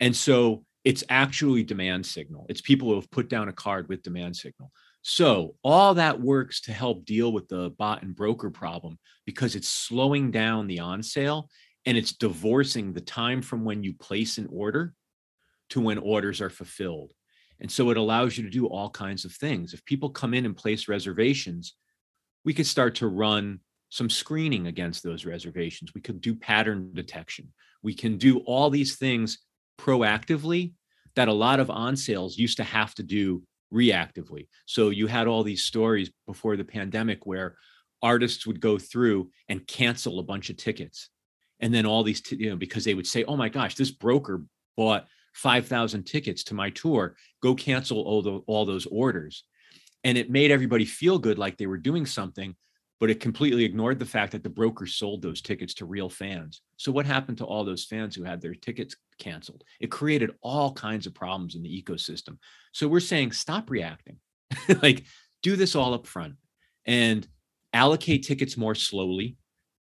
And 0.00 0.14
so 0.14 0.64
it's 0.84 1.04
actually 1.08 1.64
demand 1.64 2.06
signal. 2.06 2.46
It's 2.48 2.60
people 2.60 2.88
who 2.88 2.94
have 2.94 3.10
put 3.10 3.28
down 3.28 3.48
a 3.48 3.52
card 3.52 3.88
with 3.88 4.02
demand 4.02 4.36
signal. 4.36 4.70
So 5.02 5.54
all 5.62 5.94
that 5.94 6.20
works 6.20 6.60
to 6.62 6.72
help 6.72 7.04
deal 7.04 7.32
with 7.32 7.48
the 7.48 7.70
bot 7.78 8.02
and 8.02 8.14
broker 8.14 8.50
problem 8.50 8.98
because 9.26 9.54
it's 9.54 9.68
slowing 9.68 10.30
down 10.30 10.66
the 10.66 10.80
on 10.80 11.02
sale 11.02 11.48
and 11.86 11.96
it's 11.96 12.12
divorcing 12.12 12.92
the 12.92 13.00
time 13.00 13.42
from 13.42 13.64
when 13.64 13.82
you 13.82 13.94
place 13.94 14.38
an 14.38 14.48
order 14.50 14.94
to 15.70 15.80
when 15.80 15.98
orders 15.98 16.40
are 16.40 16.50
fulfilled. 16.50 17.12
And 17.60 17.70
so 17.70 17.90
it 17.90 17.96
allows 17.96 18.36
you 18.36 18.44
to 18.44 18.50
do 18.50 18.66
all 18.66 18.90
kinds 18.90 19.24
of 19.24 19.32
things. 19.32 19.74
If 19.74 19.84
people 19.84 20.10
come 20.10 20.34
in 20.34 20.46
and 20.46 20.56
place 20.56 20.88
reservations, 20.88 21.74
we 22.44 22.54
could 22.54 22.66
start 22.66 22.96
to 22.96 23.08
run 23.08 23.60
some 23.90 24.10
screening 24.10 24.66
against 24.66 25.02
those 25.02 25.24
reservations. 25.24 25.94
We 25.94 26.00
could 26.00 26.20
do 26.20 26.34
pattern 26.34 26.90
detection. 26.92 27.52
We 27.82 27.94
can 27.94 28.18
do 28.18 28.38
all 28.40 28.70
these 28.70 28.96
things 28.96 29.38
proactively 29.78 30.72
that 31.16 31.28
a 31.28 31.32
lot 31.32 31.60
of 31.60 31.70
on 31.70 31.96
sales 31.96 32.36
used 32.36 32.58
to 32.58 32.64
have 32.64 32.94
to 32.94 33.02
do 33.02 33.42
reactively. 33.72 34.48
So 34.66 34.90
you 34.90 35.06
had 35.06 35.26
all 35.26 35.42
these 35.42 35.64
stories 35.64 36.10
before 36.26 36.56
the 36.56 36.64
pandemic 36.64 37.26
where 37.26 37.56
artists 38.02 38.46
would 38.46 38.60
go 38.60 38.78
through 38.78 39.30
and 39.48 39.66
cancel 39.66 40.18
a 40.18 40.22
bunch 40.24 40.50
of 40.50 40.56
tickets. 40.56 41.10
And 41.60 41.74
then 41.74 41.86
all 41.86 42.02
these, 42.02 42.20
t- 42.20 42.36
you 42.36 42.50
know, 42.50 42.56
because 42.56 42.84
they 42.84 42.94
would 42.94 43.06
say, 43.06 43.24
oh 43.24 43.36
my 43.36 43.48
gosh, 43.48 43.74
this 43.74 43.90
broker 43.90 44.42
bought 44.76 45.06
5,000 45.34 46.04
tickets 46.04 46.44
to 46.44 46.54
my 46.54 46.70
tour, 46.70 47.16
go 47.42 47.54
cancel 47.54 48.00
all, 48.02 48.22
the, 48.22 48.40
all 48.46 48.64
those 48.64 48.86
orders. 48.86 49.44
And 50.04 50.16
it 50.16 50.30
made 50.30 50.50
everybody 50.50 50.84
feel 50.84 51.18
good 51.18 51.38
like 51.38 51.56
they 51.56 51.66
were 51.66 51.76
doing 51.76 52.06
something, 52.06 52.54
but 53.00 53.10
it 53.10 53.20
completely 53.20 53.64
ignored 53.64 53.98
the 53.98 54.04
fact 54.06 54.32
that 54.32 54.42
the 54.42 54.48
broker 54.48 54.86
sold 54.86 55.22
those 55.22 55.40
tickets 55.40 55.74
to 55.74 55.86
real 55.86 56.08
fans. 56.08 56.62
So 56.76 56.90
what 56.90 57.06
happened 57.06 57.38
to 57.38 57.44
all 57.44 57.64
those 57.64 57.84
fans 57.84 58.14
who 58.14 58.24
had 58.24 58.40
their 58.40 58.54
tickets 58.54 58.96
canceled? 59.18 59.62
It 59.80 59.90
created 59.90 60.32
all 60.42 60.72
kinds 60.72 61.06
of 61.06 61.14
problems 61.14 61.54
in 61.54 61.62
the 61.62 61.82
ecosystem. 61.82 62.38
So 62.72 62.88
we're 62.88 63.00
saying 63.00 63.32
stop 63.32 63.70
reacting. 63.70 64.16
like 64.82 65.04
do 65.42 65.56
this 65.56 65.74
all 65.74 65.94
up 65.94 66.06
front 66.06 66.34
and 66.86 67.26
allocate 67.72 68.24
tickets 68.24 68.56
more 68.56 68.74
slowly. 68.74 69.36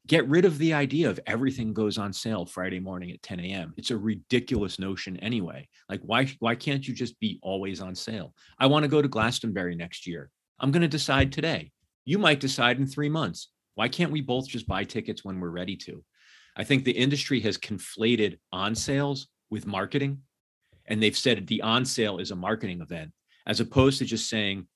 Get 0.07 0.27
rid 0.27 0.45
of 0.45 0.59
the 0.59 0.73
idea 0.73 1.09
of 1.09 1.19
everything 1.25 1.73
goes 1.73 1.97
on 1.97 2.13
sale 2.13 2.45
Friday 2.45 2.79
morning 2.79 3.09
at 3.11 3.23
10 3.23 3.39
a.m. 3.39 3.73
It's 3.75 3.89
a 3.89 3.97
ridiculous 3.97 4.77
notion 4.77 5.17
anyway. 5.17 5.67
Like 5.89 6.01
why 6.03 6.27
why 6.39 6.55
can't 6.55 6.87
you 6.87 6.93
just 6.93 7.19
be 7.19 7.39
always 7.41 7.81
on 7.81 7.95
sale? 7.95 8.33
I 8.59 8.67
want 8.67 8.83
to 8.83 8.89
go 8.89 9.01
to 9.01 9.07
Glastonbury 9.07 9.75
next 9.75 10.07
year. 10.07 10.29
I'm 10.59 10.71
going 10.71 10.83
to 10.83 10.87
decide 10.87 11.31
today 11.31 11.71
you 12.05 12.19
might 12.19 12.39
decide 12.39 12.79
in 12.79 12.85
three 12.85 13.09
months. 13.09 13.49
Why 13.73 13.89
can't 13.89 14.11
we 14.11 14.21
both 14.21 14.47
just 14.47 14.67
buy 14.67 14.83
tickets 14.83 15.25
when 15.25 15.39
we're 15.39 15.49
ready 15.49 15.75
to? 15.77 16.03
I 16.55 16.63
think 16.63 16.85
the 16.85 16.91
industry 16.91 17.41
has 17.41 17.57
conflated 17.57 18.37
on 18.51 18.75
sales 18.75 19.27
with 19.49 19.67
marketing, 19.67 20.19
and 20.85 21.01
they've 21.01 21.17
said 21.17 21.47
the 21.47 21.61
on 21.61 21.83
sale 21.83 22.19
is 22.19 22.31
a 22.31 22.35
marketing 22.35 22.81
event, 22.81 23.11
as 23.45 23.59
opposed 23.59 23.99
to 23.99 24.05
just 24.05 24.29
saying, 24.29 24.67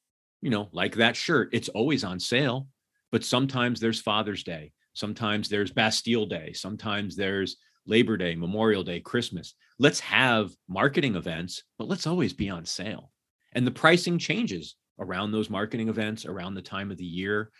you 0.41 0.49
know, 0.49 0.67
like 0.73 0.95
that 0.95 1.15
shirt, 1.15 1.49
it's 1.53 1.69
always 1.69 2.03
on 2.03 2.19
sale, 2.19 2.67
but 3.11 3.23
sometimes 3.23 3.79
there's 3.79 4.01
Father's 4.01 4.43
Day, 4.43 4.73
sometimes 4.93 5.47
there's 5.47 5.71
Bastille 5.71 6.25
Day, 6.25 6.51
sometimes 6.53 7.15
there's 7.15 7.57
Labor 7.85 8.17
Day, 8.17 8.35
Memorial 8.35 8.83
Day, 8.83 8.99
Christmas. 8.99 9.55
Let's 9.79 9.99
have 10.01 10.51
marketing 10.67 11.15
events, 11.15 11.63
but 11.77 11.87
let's 11.87 12.05
always 12.05 12.33
be 12.33 12.49
on 12.49 12.65
sale. 12.65 13.11
And 13.53 13.65
the 13.65 13.71
pricing 13.71 14.19
changes 14.19 14.75
around 14.99 15.31
those 15.31 15.49
marketing 15.49 15.89
events 15.89 16.25
around 16.25 16.53
the 16.53 16.61
time 16.61 16.91
of 16.91 16.97
the 16.97 17.05
year 17.05 17.51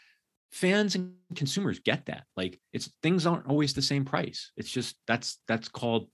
fans 0.52 0.96
and 0.96 1.14
consumers 1.36 1.80
get 1.80 2.06
that. 2.08 2.24
Like 2.36 2.60
it's 2.74 2.92
things 3.02 3.26
aren't 3.26 3.48
always 3.48 3.74
the 3.74 3.82
same 3.82 4.06
price. 4.06 4.52
It's 4.58 4.72
just 4.72 4.96
that's 5.08 5.40
that's 5.48 5.70
called 5.70 6.08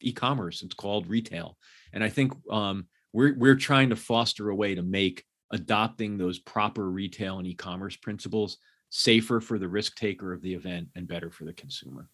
e-commerce. 0.00 0.62
It's 0.62 0.74
called 0.74 1.06
retail. 1.06 1.56
And 1.92 2.02
i 2.02 2.08
think 2.08 2.32
um, 2.50 2.86
we're 3.12 3.34
we're 3.36 3.54
trying 3.56 3.90
to 3.90 3.96
foster 3.96 4.50
a 4.50 4.54
way 4.54 4.74
to 4.74 4.82
make 4.82 5.24
adopting 5.52 6.18
those 6.18 6.38
proper 6.40 6.90
retail 6.90 7.38
and 7.38 7.46
e-commerce 7.46 7.96
principles 7.96 8.58
safer 8.90 9.40
for 9.40 9.58
the 9.58 9.68
risk 9.68 9.96
taker 9.96 10.32
of 10.32 10.42
the 10.42 10.54
event 10.54 10.88
and 10.96 11.06
better 11.06 11.30
for 11.30 11.44
the 11.44 11.52
consumer 11.52 12.08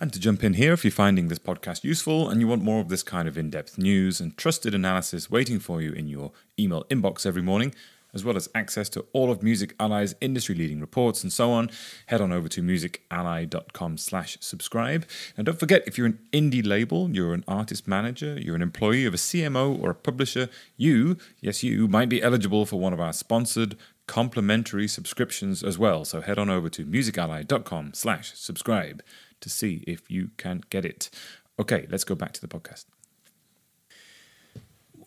and 0.00 0.12
to 0.12 0.20
jump 0.20 0.44
in 0.44 0.54
here, 0.54 0.72
if 0.72 0.84
you're 0.84 0.90
finding 0.90 1.28
this 1.28 1.38
podcast 1.38 1.82
useful 1.82 2.28
and 2.28 2.40
you 2.40 2.46
want 2.46 2.62
more 2.62 2.80
of 2.80 2.88
this 2.88 3.02
kind 3.02 3.26
of 3.26 3.38
in 3.38 3.50
depth 3.50 3.78
news 3.78 4.20
and 4.20 4.36
trusted 4.36 4.74
analysis 4.74 5.30
waiting 5.30 5.58
for 5.58 5.80
you 5.80 5.92
in 5.92 6.06
your 6.06 6.32
email 6.58 6.84
inbox 6.84 7.24
every 7.24 7.42
morning, 7.42 7.74
as 8.12 8.24
well 8.24 8.36
as 8.36 8.48
access 8.54 8.88
to 8.90 9.06
all 9.12 9.30
of 9.30 9.42
Music 9.42 9.74
Ally's 9.80 10.14
industry 10.20 10.54
leading 10.54 10.80
reports 10.80 11.22
and 11.22 11.32
so 11.32 11.50
on, 11.50 11.70
head 12.06 12.20
on 12.20 12.32
over 12.32 12.48
to 12.48 12.62
musically.com 12.62 13.96
slash 13.96 14.36
subscribe. 14.40 15.06
And 15.36 15.46
don't 15.46 15.58
forget, 15.58 15.82
if 15.86 15.96
you're 15.96 16.06
an 16.06 16.18
indie 16.32 16.66
label, 16.66 17.10
you're 17.10 17.34
an 17.34 17.44
artist 17.48 17.88
manager, 17.88 18.38
you're 18.38 18.56
an 18.56 18.62
employee 18.62 19.06
of 19.06 19.14
a 19.14 19.18
CMO 19.18 19.82
or 19.82 19.90
a 19.90 19.94
publisher, 19.94 20.48
you, 20.76 21.16
yes, 21.40 21.62
you, 21.62 21.88
might 21.88 22.08
be 22.08 22.22
eligible 22.22 22.66
for 22.66 22.78
one 22.78 22.92
of 22.92 23.00
our 23.00 23.12
sponsored 23.12 23.76
complimentary 24.06 24.88
subscriptions 24.88 25.62
as 25.62 25.78
well. 25.78 26.04
So 26.04 26.20
head 26.20 26.38
on 26.38 26.50
over 26.50 26.68
to 26.70 26.84
musically.com 26.84 27.94
slash 27.94 28.32
subscribe 28.34 29.02
to 29.40 29.48
see 29.48 29.84
if 29.86 30.10
you 30.10 30.30
can 30.36 30.62
get 30.70 30.84
it. 30.84 31.10
Okay, 31.58 31.86
let's 31.90 32.04
go 32.04 32.14
back 32.14 32.32
to 32.32 32.40
the 32.40 32.48
podcast. 32.48 32.84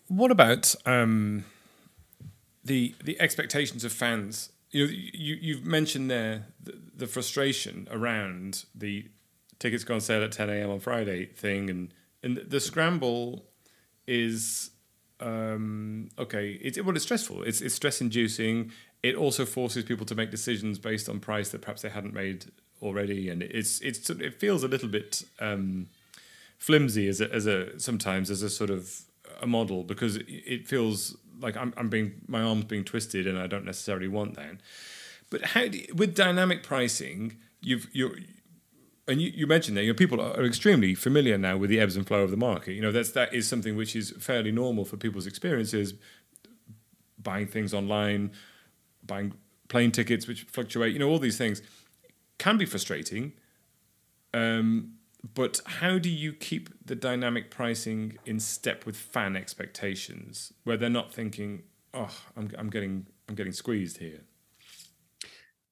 What 0.07 0.31
about 0.31 0.73
um, 0.85 1.45
the 2.63 2.95
the 3.03 3.19
expectations 3.21 3.83
of 3.83 3.91
fans? 3.91 4.51
You 4.71 4.85
know, 4.85 4.91
you 4.91 5.37
you've 5.39 5.65
mentioned 5.65 6.09
there 6.09 6.47
the, 6.61 6.79
the 6.95 7.07
frustration 7.07 7.87
around 7.91 8.65
the 8.73 9.09
tickets 9.59 9.83
go 9.83 9.95
on 9.95 10.01
sale 10.01 10.23
at 10.23 10.31
10 10.31 10.49
a.m. 10.49 10.69
on 10.71 10.79
Friday 10.79 11.25
thing, 11.25 11.69
and 11.69 11.93
and 12.23 12.37
the 12.37 12.59
scramble 12.59 13.45
is 14.07 14.71
um, 15.19 16.09
okay. 16.17 16.51
It's 16.61 16.81
well, 16.81 16.95
it's 16.95 17.03
stressful. 17.03 17.43
It's 17.43 17.61
it's 17.61 17.75
stress 17.75 18.01
inducing. 18.01 18.71
It 19.01 19.15
also 19.15 19.45
forces 19.45 19.83
people 19.83 20.05
to 20.05 20.15
make 20.15 20.31
decisions 20.31 20.77
based 20.77 21.07
on 21.07 21.19
price 21.19 21.49
that 21.49 21.61
perhaps 21.61 21.81
they 21.81 21.89
hadn't 21.89 22.13
made 22.13 22.45
already, 22.81 23.29
and 23.29 23.41
it's 23.43 23.79
it's 23.81 24.09
it 24.09 24.39
feels 24.39 24.63
a 24.63 24.67
little 24.67 24.89
bit 24.89 25.23
um, 25.39 25.87
flimsy 26.57 27.07
as 27.07 27.21
a, 27.21 27.33
as 27.33 27.47
a 27.47 27.79
sometimes 27.79 28.29
as 28.29 28.41
a 28.41 28.49
sort 28.49 28.69
of 28.69 29.01
a 29.41 29.47
model 29.47 29.83
because 29.83 30.17
it 30.27 30.67
feels 30.67 31.15
like 31.39 31.55
I'm 31.55 31.73
I'm 31.77 31.89
being 31.89 32.21
my 32.27 32.41
arms 32.41 32.65
being 32.65 32.83
twisted, 32.83 33.25
and 33.25 33.37
I 33.37 33.47
don't 33.47 33.65
necessarily 33.65 34.07
want 34.07 34.35
that. 34.35 34.57
But 35.29 35.41
how 35.43 35.67
do 35.67 35.77
you, 35.77 35.87
with 35.95 36.15
dynamic 36.15 36.63
pricing, 36.63 37.37
you've 37.61 37.87
you're 37.93 38.17
and 39.07 39.21
you, 39.21 39.31
you 39.33 39.47
mentioned 39.47 39.75
that 39.75 39.83
you 39.83 39.91
know, 39.91 39.97
people 39.97 40.21
are 40.21 40.45
extremely 40.45 40.93
familiar 40.93 41.37
now 41.37 41.57
with 41.57 41.69
the 41.69 41.79
ebbs 41.79 41.95
and 41.95 42.05
flow 42.05 42.21
of 42.21 42.31
the 42.31 42.37
market. 42.37 42.73
You 42.73 42.81
know 42.81 42.91
that's 42.91 43.11
that 43.11 43.33
is 43.33 43.47
something 43.47 43.75
which 43.75 43.95
is 43.95 44.11
fairly 44.19 44.51
normal 44.51 44.85
for 44.85 44.97
people's 44.97 45.27
experiences. 45.27 45.93
Buying 47.21 47.47
things 47.47 47.73
online, 47.73 48.31
buying 49.09 49.33
plane 49.67 49.91
tickets 49.91 50.27
which 50.27 50.43
fluctuate, 50.43 50.93
you 50.93 50.99
know, 50.99 51.09
all 51.09 51.19
these 51.19 51.37
things 51.37 51.61
can 52.37 52.57
be 52.57 52.65
frustrating. 52.65 53.33
Um, 54.33 54.93
but 55.33 55.59
how 55.65 55.99
do 55.99 56.09
you 56.09 56.31
keep 56.31 56.69
the 56.85 56.95
dynamic 56.95 57.51
pricing 57.51 58.17
in 58.25 58.39
step 58.39 58.85
with 58.85 58.95
fan 58.95 59.35
expectations, 59.35 60.53
where 60.63 60.77
they're 60.77 60.89
not 60.89 61.13
thinking, 61.13 61.63
"Oh, 61.93 62.15
I'm 62.37 62.49
I'm 62.57 62.69
getting 62.69 63.05
I'm 63.27 63.35
getting 63.35 63.51
squeezed 63.51 63.97
here"? 63.97 64.21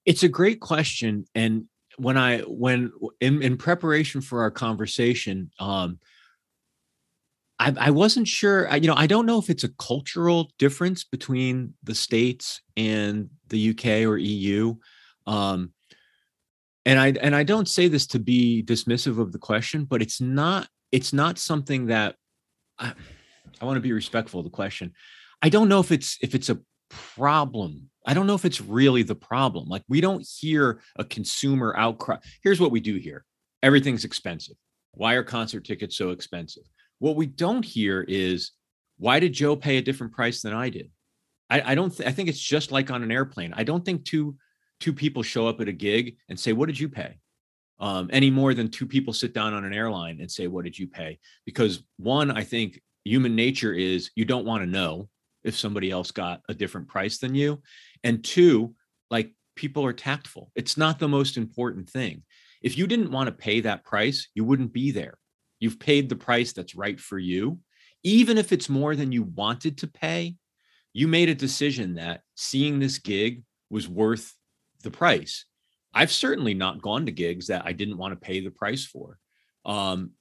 It's 0.06 0.24
a 0.24 0.28
great 0.28 0.60
question, 0.60 1.26
and 1.34 1.68
when 1.98 2.18
I 2.18 2.40
when 2.42 2.92
in, 3.22 3.42
in 3.42 3.56
preparation 3.58 4.20
for 4.20 4.42
our 4.42 4.52
conversation, 4.52 5.50
um, 5.60 6.00
I, 7.60 7.74
I 7.78 7.90
wasn't 7.92 8.28
sure. 8.28 8.70
I, 8.72 8.76
you 8.76 8.88
know, 8.88 8.96
I 8.96 9.08
don't 9.08 9.26
know 9.26 9.40
if 9.40 9.50
it's 9.50 9.64
a 9.64 9.74
cultural 9.76 10.52
difference 10.60 11.04
between 11.04 11.74
the 11.84 11.96
states 11.96 12.62
and 12.76 13.30
the 13.50 13.72
UK 13.72 14.08
or 14.08 14.18
EU. 14.18 14.76
Um, 15.26 15.74
and 16.86 17.02
i 17.02 17.08
and 17.20 17.36
i 17.36 17.44
don't 17.44 17.68
say 17.68 17.90
this 17.90 18.08
to 18.08 18.18
be 18.18 18.64
dismissive 18.64 19.20
of 19.20 19.34
the 19.34 19.38
question 19.38 19.84
but 19.84 20.02
it's 20.02 20.22
not 20.22 20.70
it's 20.94 21.12
not 21.12 21.38
something 21.38 21.88
that 21.88 22.16
i, 22.80 22.94
I 23.60 23.66
want 23.66 23.76
to 23.76 23.82
be 23.82 23.92
respectful 23.92 24.40
of 24.40 24.46
the 24.46 24.50
question 24.50 24.94
i 25.42 25.50
don't 25.50 25.68
know 25.68 25.82
if 25.82 25.92
it's 25.92 26.18
if 26.22 26.34
it's 26.34 26.48
a 26.48 26.60
problem. 26.90 27.90
I 28.06 28.14
don't 28.14 28.28
know 28.28 28.36
if 28.36 28.46
it's 28.46 28.62
really 28.62 29.04
the 29.04 29.16
problem. 29.16 29.68
Like 29.68 29.84
we 29.88 30.02
don't 30.02 30.26
hear 30.26 30.82
a 30.96 31.04
consumer 31.04 31.74
outcry. 31.78 32.18
Here's 32.42 32.60
what 32.60 32.72
we 32.72 32.80
do 32.80 32.96
hear. 32.96 33.26
Everything's 33.64 34.06
expensive. 34.06 34.56
Why 34.94 35.14
are 35.14 35.24
concert 35.24 35.66
tickets 35.66 35.98
so 35.98 36.12
expensive? 36.12 36.64
What 37.00 37.16
we 37.16 37.26
don't 37.26 37.64
hear 37.64 38.04
is 38.08 38.52
why 38.98 39.20
did 39.20 39.34
Joe 39.34 39.56
pay 39.56 39.78
a 39.78 39.82
different 39.82 40.14
price 40.14 40.42
than 40.42 40.54
I 40.54 40.70
did? 40.70 40.90
I, 41.50 41.72
I 41.72 41.76
don't. 41.76 41.96
Th- 41.96 42.08
I 42.08 42.12
think 42.12 42.30
it's 42.30 42.40
just 42.40 42.72
like 42.72 42.92
on 42.92 43.04
an 43.04 43.12
airplane. 43.12 43.54
I 43.56 43.64
don't 43.64 43.86
think 43.86 44.06
two 44.06 44.36
two 44.80 44.94
people 44.94 45.24
show 45.24 45.48
up 45.48 45.62
at 45.62 45.68
a 45.68 45.74
gig 45.74 46.18
and 46.30 46.40
say, 46.40 46.54
"What 46.54 46.68
did 46.68 46.80
you 46.80 46.90
pay?" 46.90 47.20
Um, 47.80 48.10
any 48.12 48.30
more 48.30 48.54
than 48.54 48.70
two 48.70 48.88
people 48.88 49.14
sit 49.14 49.34
down 49.34 49.54
on 49.54 49.64
an 49.64 49.74
airline 49.74 50.20
and 50.20 50.32
say, 50.32 50.48
"What 50.48 50.66
did 50.66 50.78
you 50.78 50.88
pay?" 50.88 51.20
Because 51.46 51.84
one, 51.98 52.32
I 52.32 52.44
think 52.44 52.82
human 53.04 53.36
nature 53.36 53.74
is 53.74 54.12
you 54.16 54.26
don't 54.26 54.46
want 54.46 54.64
to 54.64 54.70
know 54.70 55.10
if 55.44 55.58
somebody 55.58 55.92
else 55.92 56.12
got 56.12 56.42
a 56.50 56.54
different 56.54 56.88
price 56.88 57.20
than 57.20 57.36
you, 57.36 57.62
and 58.04 58.24
two, 58.24 58.76
like 59.10 59.32
people 59.56 59.86
are 59.86 59.94
tactful. 59.94 60.52
It's 60.56 60.78
not 60.78 61.00
the 61.00 61.08
most 61.08 61.38
important 61.38 61.90
thing. 61.90 62.24
If 62.62 62.78
you 62.78 62.88
didn't 62.88 63.12
want 63.12 63.28
to 63.28 63.32
pay 63.34 63.62
that 63.62 63.86
price, 63.86 64.28
you 64.34 64.44
wouldn't 64.44 64.74
be 64.74 64.92
there. 64.92 65.18
You've 65.60 65.80
paid 65.80 66.10
the 66.10 66.16
price 66.16 66.54
that's 66.54 66.76
right 66.76 67.00
for 67.00 67.18
you. 67.18 67.60
Even 68.04 68.38
if 68.38 68.52
it's 68.52 68.70
more 68.70 68.96
than 68.96 69.12
you 69.12 69.24
wanted 69.24 69.80
to 69.80 69.88
pay, 69.88 70.36
you 70.94 71.08
made 71.08 71.30
a 71.30 71.36
decision 71.36 71.96
that 71.96 72.22
seeing 72.36 72.80
this 72.80 73.00
gig 73.00 73.44
was 73.70 73.88
worth 73.88 74.34
the 74.84 74.92
price. 74.92 75.46
I've 75.94 76.12
certainly 76.12 76.54
not 76.54 76.82
gone 76.82 77.06
to 77.06 77.12
gigs 77.12 77.48
that 77.48 77.66
I 77.66 77.74
didn't 77.74 77.98
want 77.98 78.14
to 78.14 78.26
pay 78.26 78.40
the 78.40 78.52
price 78.52 78.86
for. 78.86 79.18
Um, 79.66 80.12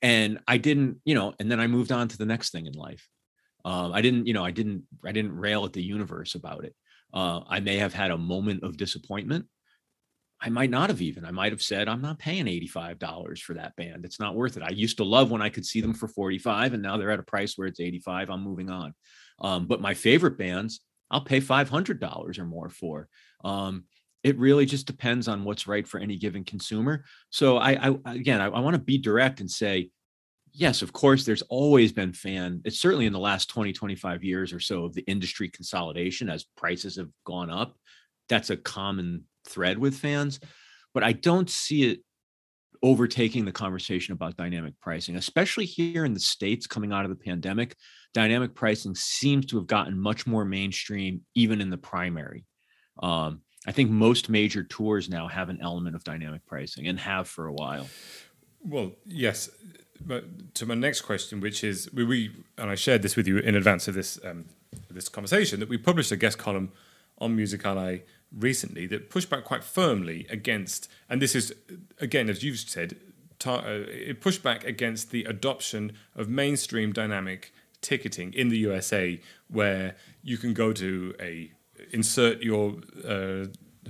and 0.00 0.38
I 0.46 0.58
didn't, 0.58 0.98
you 1.04 1.14
know, 1.14 1.34
and 1.38 1.50
then 1.50 1.60
I 1.60 1.66
moved 1.66 1.90
on 1.90 2.08
to 2.08 2.18
the 2.18 2.26
next 2.26 2.50
thing 2.50 2.66
in 2.66 2.74
life. 2.74 3.08
Um, 3.64 3.92
I 3.92 4.02
didn't, 4.02 4.26
you 4.26 4.34
know, 4.34 4.44
I 4.44 4.50
didn't, 4.50 4.84
I 5.04 5.12
didn't 5.12 5.36
rail 5.36 5.64
at 5.64 5.72
the 5.72 5.82
universe 5.82 6.34
about 6.34 6.64
it. 6.64 6.74
Uh, 7.12 7.40
I 7.48 7.60
may 7.60 7.76
have 7.76 7.94
had 7.94 8.10
a 8.10 8.18
moment 8.18 8.62
of 8.62 8.76
disappointment, 8.76 9.46
I 10.44 10.50
might 10.50 10.68
not 10.68 10.90
have 10.90 11.00
even. 11.00 11.24
I 11.24 11.30
might 11.30 11.52
have 11.52 11.62
said, 11.62 11.88
I'm 11.88 12.02
not 12.02 12.18
paying 12.18 12.44
$85 12.44 13.40
for 13.40 13.54
that 13.54 13.74
band. 13.76 14.04
It's 14.04 14.20
not 14.20 14.34
worth 14.34 14.58
it. 14.58 14.62
I 14.62 14.68
used 14.68 14.98
to 14.98 15.04
love 15.04 15.30
when 15.30 15.40
I 15.40 15.48
could 15.48 15.64
see 15.64 15.80
them 15.80 15.94
for 15.94 16.06
45 16.06 16.74
and 16.74 16.82
now 16.82 16.98
they're 16.98 17.10
at 17.10 17.18
a 17.18 17.24
price 17.24 17.56
where 17.56 17.66
it's 17.66 17.80
85. 17.80 18.28
I'm 18.28 18.44
moving 18.44 18.68
on. 18.68 18.94
Um, 19.40 19.66
but 19.66 19.80
my 19.80 19.94
favorite 19.94 20.36
bands, 20.36 20.80
I'll 21.10 21.22
pay 21.22 21.40
$500 21.40 22.38
or 22.38 22.44
more 22.44 22.68
for. 22.68 23.08
Um, 23.42 23.84
it 24.22 24.38
really 24.38 24.66
just 24.66 24.86
depends 24.86 25.28
on 25.28 25.44
what's 25.44 25.66
right 25.66 25.88
for 25.88 25.98
any 25.98 26.16
given 26.16 26.44
consumer. 26.44 27.04
So 27.30 27.56
I, 27.56 27.88
I 27.88 27.96
again, 28.12 28.42
I, 28.42 28.46
I 28.46 28.60
want 28.60 28.74
to 28.74 28.82
be 28.82 28.98
direct 28.98 29.40
and 29.40 29.50
say, 29.50 29.90
yes, 30.52 30.82
of 30.82 30.92
course, 30.92 31.24
there's 31.24 31.42
always 31.42 31.90
been 31.90 32.12
fan. 32.12 32.60
It's 32.66 32.80
certainly 32.80 33.06
in 33.06 33.14
the 33.14 33.18
last 33.18 33.48
20, 33.48 33.72
25 33.72 34.22
years 34.22 34.52
or 34.52 34.60
so 34.60 34.84
of 34.84 34.92
the 34.92 35.04
industry 35.06 35.48
consolidation 35.48 36.28
as 36.28 36.44
prices 36.56 36.96
have 36.96 37.08
gone 37.24 37.48
up. 37.48 37.76
That's 38.28 38.50
a 38.50 38.56
common 38.56 39.24
thread 39.44 39.78
with 39.78 39.96
fans, 39.96 40.40
but 40.92 41.02
I 41.02 41.12
don't 41.12 41.50
see 41.50 41.90
it 41.90 42.00
overtaking 42.82 43.46
the 43.46 43.52
conversation 43.52 44.12
about 44.12 44.36
dynamic 44.36 44.78
pricing, 44.80 45.16
especially 45.16 45.64
here 45.64 46.04
in 46.04 46.12
the 46.12 46.20
States 46.20 46.66
coming 46.66 46.92
out 46.92 47.04
of 47.04 47.10
the 47.10 47.16
pandemic. 47.16 47.76
Dynamic 48.12 48.54
pricing 48.54 48.94
seems 48.94 49.46
to 49.46 49.56
have 49.56 49.66
gotten 49.66 49.98
much 49.98 50.26
more 50.26 50.44
mainstream, 50.44 51.22
even 51.34 51.60
in 51.60 51.70
the 51.70 51.78
primary. 51.78 52.44
Um, 53.02 53.40
I 53.66 53.72
think 53.72 53.90
most 53.90 54.28
major 54.28 54.62
tours 54.62 55.08
now 55.08 55.26
have 55.28 55.48
an 55.48 55.58
element 55.62 55.96
of 55.96 56.04
dynamic 56.04 56.44
pricing 56.46 56.86
and 56.86 57.00
have 57.00 57.26
for 57.26 57.46
a 57.46 57.52
while. 57.52 57.88
Well, 58.62 58.92
yes. 59.06 59.48
But 60.00 60.54
to 60.56 60.66
my 60.66 60.74
next 60.74 61.00
question, 61.00 61.40
which 61.40 61.64
is 61.64 61.90
we, 61.92 62.04
we 62.04 62.30
and 62.58 62.70
I 62.70 62.74
shared 62.74 63.02
this 63.02 63.16
with 63.16 63.26
you 63.26 63.38
in 63.38 63.54
advance 63.54 63.88
of 63.88 63.94
this 63.94 64.18
um, 64.22 64.44
this 64.90 65.08
conversation 65.08 65.60
that 65.60 65.68
we 65.68 65.78
published 65.78 66.12
a 66.12 66.16
guest 66.16 66.36
column 66.36 66.72
on 67.18 67.34
Music 67.34 67.64
Ally 67.64 68.00
recently 68.36 68.86
that 68.86 69.10
pushed 69.10 69.30
back 69.30 69.44
quite 69.44 69.64
firmly 69.64 70.26
against, 70.30 70.88
and 71.08 71.22
this 71.22 71.34
is 71.34 71.54
again 72.00 72.28
as 72.28 72.42
you've 72.42 72.58
said, 72.58 72.96
tar- 73.38 73.64
uh, 73.66 73.84
it 73.88 74.20
pushed 74.20 74.42
back 74.42 74.64
against 74.64 75.10
the 75.10 75.24
adoption 75.24 75.92
of 76.14 76.28
mainstream 76.28 76.92
dynamic 76.92 77.52
ticketing 77.80 78.32
in 78.32 78.48
the 78.48 78.58
USA, 78.58 79.20
where 79.48 79.94
you 80.22 80.38
can 80.38 80.54
go 80.54 80.72
to 80.72 81.14
a 81.20 81.52
insert 81.92 82.42
your 82.42 82.76
uh, 83.06 83.46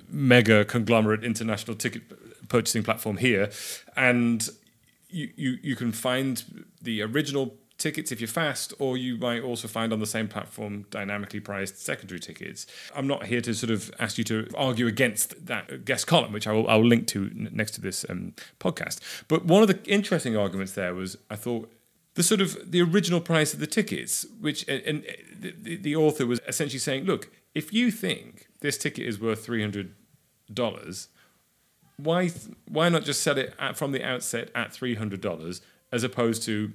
mega 0.09 0.64
conglomerate 0.64 1.24
international 1.24 1.76
ticket 1.76 2.02
purchasing 2.48 2.83
platform 2.83 3.16
here, 3.16 3.50
and 3.96 4.48
you, 5.09 5.30
you, 5.37 5.59
you 5.62 5.76
can 5.76 5.92
find 5.92 6.66
the 6.83 7.00
original 7.02 7.57
tickets 7.78 8.12
if 8.12 8.20
you're 8.20 8.28
fast, 8.28 8.72
or 8.78 8.96
you 8.96 9.16
might 9.18 9.42
also 9.42 9.68
find 9.68 9.92
on 9.92 10.00
the 10.00 10.06
same 10.06 10.28
platform 10.28 10.87
dynamically 10.90 11.40
priced 11.40 11.82
secondary 11.82 12.20
tickets. 12.20 12.66
I'm 12.94 13.06
not 13.06 13.26
here 13.26 13.40
to 13.40 13.54
sort 13.54 13.70
of 13.70 13.92
ask 13.98 14.16
you 14.18 14.24
to 14.24 14.48
argue 14.56 14.87
against 14.87 15.46
that 15.46 15.84
guest 15.84 16.06
column, 16.06 16.32
which 16.32 16.46
I 16.46 16.52
will, 16.52 16.68
I 16.68 16.76
will 16.76 16.87
link 16.87 17.06
to 17.08 17.30
next 17.34 17.72
to 17.72 17.80
this 17.80 18.04
um, 18.08 18.34
podcast. 18.60 19.00
But 19.28 19.44
one 19.44 19.62
of 19.62 19.68
the 19.68 19.82
interesting 19.84 20.37
arguments 20.37 20.72
there 20.72 20.94
was 20.94 21.16
I 21.30 21.37
thought 21.37 21.70
the 22.14 22.22
sort 22.22 22.40
of 22.40 22.70
the 22.70 22.80
original 22.80 23.20
price 23.20 23.52
of 23.52 23.60
the 23.60 23.66
tickets, 23.66 24.24
which 24.40 24.66
and 24.68 25.04
the, 25.37 25.76
the 25.76 25.96
author 25.96 26.26
was 26.26 26.40
essentially 26.46 26.78
saying, 26.78 27.04
look, 27.04 27.30
if 27.54 27.72
you 27.72 27.90
think 27.90 28.46
this 28.60 28.78
ticket 28.78 29.06
is 29.06 29.20
worth 29.20 29.44
three 29.44 29.60
hundred 29.60 29.94
dollars, 30.52 31.08
why 31.96 32.30
why 32.68 32.88
not 32.88 33.02
just 33.04 33.22
sell 33.22 33.37
it 33.37 33.54
at, 33.58 33.76
from 33.76 33.92
the 33.92 34.04
outset 34.04 34.50
at 34.54 34.72
three 34.72 34.94
hundred 34.94 35.20
dollars 35.20 35.60
as 35.92 36.04
opposed 36.04 36.42
to 36.44 36.72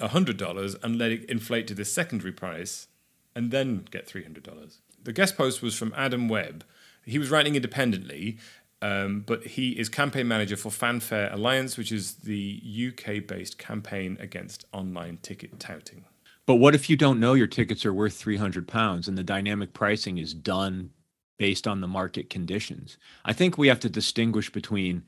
$100 0.00 0.76
and 0.82 0.98
let 0.98 1.12
it 1.12 1.24
inflate 1.24 1.66
to 1.68 1.74
the 1.74 1.84
secondary 1.84 2.32
price 2.32 2.88
and 3.34 3.50
then 3.50 3.86
get 3.90 4.08
$300. 4.08 4.78
The 5.02 5.12
guest 5.12 5.36
post 5.36 5.62
was 5.62 5.76
from 5.76 5.92
Adam 5.96 6.28
Webb. 6.28 6.64
He 7.04 7.18
was 7.18 7.30
writing 7.30 7.56
independently, 7.56 8.38
um, 8.80 9.20
but 9.26 9.44
he 9.46 9.70
is 9.72 9.88
campaign 9.88 10.26
manager 10.28 10.56
for 10.56 10.70
FanFair 10.70 11.32
Alliance, 11.32 11.76
which 11.76 11.92
is 11.92 12.14
the 12.14 12.60
UK 12.88 13.26
based 13.26 13.58
campaign 13.58 14.16
against 14.20 14.64
online 14.72 15.18
ticket 15.22 15.58
touting. 15.60 16.04
But 16.46 16.56
what 16.56 16.74
if 16.74 16.90
you 16.90 16.96
don't 16.96 17.20
know 17.20 17.34
your 17.34 17.46
tickets 17.46 17.86
are 17.86 17.94
worth 17.94 18.14
300 18.14 18.68
pounds 18.68 19.08
and 19.08 19.16
the 19.16 19.24
dynamic 19.24 19.72
pricing 19.72 20.18
is 20.18 20.34
done 20.34 20.90
based 21.38 21.66
on 21.66 21.80
the 21.80 21.88
market 21.88 22.28
conditions? 22.28 22.98
I 23.24 23.32
think 23.32 23.56
we 23.56 23.68
have 23.68 23.80
to 23.80 23.88
distinguish 23.88 24.50
between 24.50 25.04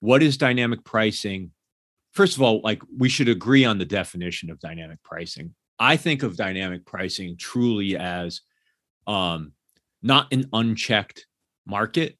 what 0.00 0.22
is 0.22 0.36
dynamic 0.36 0.84
pricing 0.84 1.52
first 2.14 2.36
of 2.36 2.42
all, 2.42 2.60
like 2.62 2.82
we 2.96 3.08
should 3.08 3.28
agree 3.28 3.64
on 3.64 3.78
the 3.78 3.84
definition 3.84 4.50
of 4.50 4.58
dynamic 4.60 5.02
pricing. 5.02 5.54
I 5.78 5.96
think 5.96 6.22
of 6.22 6.36
dynamic 6.36 6.86
pricing 6.86 7.36
truly 7.36 7.96
as 7.96 8.40
um, 9.06 9.52
not 10.02 10.32
an 10.32 10.48
unchecked 10.52 11.26
market, 11.66 12.16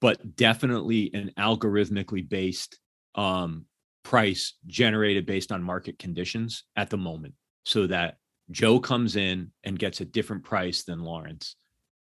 but 0.00 0.36
definitely 0.36 1.10
an 1.14 1.32
algorithmically 1.38 2.28
based 2.28 2.78
um, 3.14 3.66
price 4.02 4.54
generated 4.66 5.26
based 5.26 5.52
on 5.52 5.62
market 5.62 5.98
conditions 5.98 6.64
at 6.76 6.90
the 6.90 6.96
moment, 6.96 7.34
so 7.64 7.86
that 7.86 8.16
Joe 8.50 8.80
comes 8.80 9.16
in 9.16 9.52
and 9.64 9.78
gets 9.78 10.00
a 10.00 10.04
different 10.04 10.42
price 10.42 10.82
than 10.84 11.04
Lawrence, 11.04 11.56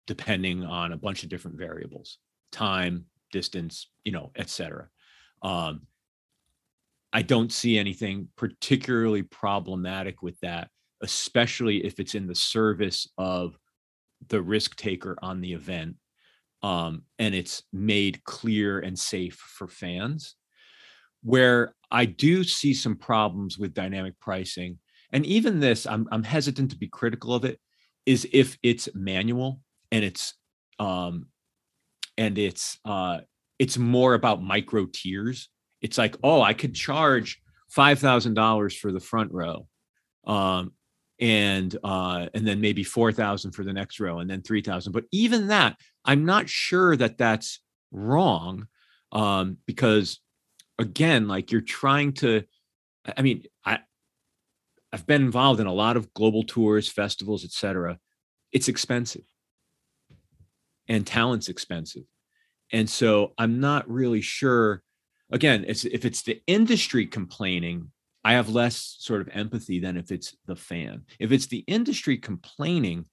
depending 0.08 0.64
on 0.64 0.92
a 0.92 0.98
bunch 0.98 1.24
of 1.24 1.30
different 1.30 1.58
variables, 1.58 2.18
time, 2.52 3.06
distance, 3.32 3.90
you 4.04 4.12
know, 4.12 4.32
et 4.36 4.50
cetera. 4.50 4.88
Um, 5.42 5.82
I 7.14 7.22
don't 7.22 7.52
see 7.52 7.78
anything 7.78 8.28
particularly 8.36 9.22
problematic 9.22 10.24
with 10.24 10.40
that, 10.40 10.70
especially 11.02 11.86
if 11.86 12.00
it's 12.00 12.16
in 12.16 12.26
the 12.26 12.36
service 12.36 13.08
of 13.18 13.56
the 14.30 14.42
risk 14.42 14.76
taker 14.76 15.16
on 15.22 15.40
the 15.40 15.54
event 15.54 15.96
um, 16.64 17.04
and 17.20 17.36
it's 17.36 17.62
made 17.72 18.24
clear 18.24 18.80
and 18.80 18.98
safe 18.98 19.36
for 19.36 19.68
fans. 19.68 20.36
Where 21.22 21.76
I 21.92 22.06
do 22.06 22.44
see 22.44 22.74
some 22.74 22.96
problems 22.96 23.58
with 23.58 23.74
dynamic 23.74 24.20
pricing, 24.20 24.80
and 25.12 25.26
even 25.26 25.60
this, 25.60 25.86
I'm, 25.86 26.08
I'm 26.12 26.24
hesitant 26.24 26.72
to 26.72 26.78
be 26.78 26.88
critical 26.88 27.34
of 27.36 27.46
it, 27.46 27.60
is 28.06 28.28
if 28.34 28.58
it's 28.64 28.90
manual 28.96 29.62
and 29.92 30.04
it's 30.04 30.34
um, 30.80 31.28
and 32.18 32.38
it's 32.38 32.78
uh, 32.84 33.20
it's 33.60 33.78
more 33.78 34.16
about 34.16 34.44
micro 34.44 34.88
tiers 34.92 35.50
it's 35.84 35.98
like, 35.98 36.16
oh, 36.24 36.42
I 36.42 36.54
could 36.54 36.74
charge 36.74 37.40
five 37.70 38.00
thousand 38.00 38.34
dollars 38.34 38.76
for 38.76 38.92
the 38.92 39.00
front 39.00 39.32
row, 39.32 39.68
um, 40.26 40.72
and 41.20 41.78
uh, 41.84 42.30
and 42.34 42.48
then 42.48 42.62
maybe 42.62 42.84
four 42.84 43.12
thousand 43.12 43.52
for 43.52 43.64
the 43.64 43.74
next 43.74 44.00
row, 44.00 44.20
and 44.20 44.30
then 44.30 44.42
three 44.42 44.62
thousand. 44.62 44.94
But 44.94 45.04
even 45.12 45.48
that, 45.48 45.76
I'm 46.06 46.26
not 46.26 46.50
sure 46.50 46.96
that 46.96 47.18
that's 47.18 47.60
wrong, 47.92 48.68
um, 49.12 49.58
because 49.68 50.20
again, 50.80 51.28
like 51.28 51.52
you're 51.52 51.62
trying 51.62 52.14
to. 52.14 52.44
I 53.18 53.22
mean, 53.22 53.44
I 53.66 53.80
I've 54.94 55.06
been 55.06 55.24
involved 55.24 55.60
in 55.60 55.68
a 55.68 55.74
lot 55.74 55.98
of 55.98 56.14
global 56.14 56.44
tours, 56.44 56.88
festivals, 56.88 57.44
etc. 57.44 58.00
It's 58.54 58.70
expensive, 58.70 59.26
and 60.88 61.06
talent's 61.06 61.50
expensive, 61.50 62.04
and 62.72 62.90
so 62.90 63.34
I'm 63.38 63.60
not 63.60 63.90
really 63.90 64.22
sure 64.22 64.82
again, 65.32 65.66
it's 65.68 65.86
if 65.86 66.06
it's 66.06 66.24
the 66.24 66.42
industry 66.48 67.08
complaining, 67.08 67.92
I 68.24 68.34
have 68.34 68.50
less 68.50 68.96
sort 69.00 69.22
of 69.22 69.30
empathy 69.34 69.80
than 69.80 69.98
if 69.98 70.12
it's 70.12 70.36
the 70.46 70.56
fan. 70.56 71.04
If 71.20 71.32
it's 71.32 71.48
the 71.48 71.64
industry 71.68 72.18
complaining, 72.18 73.06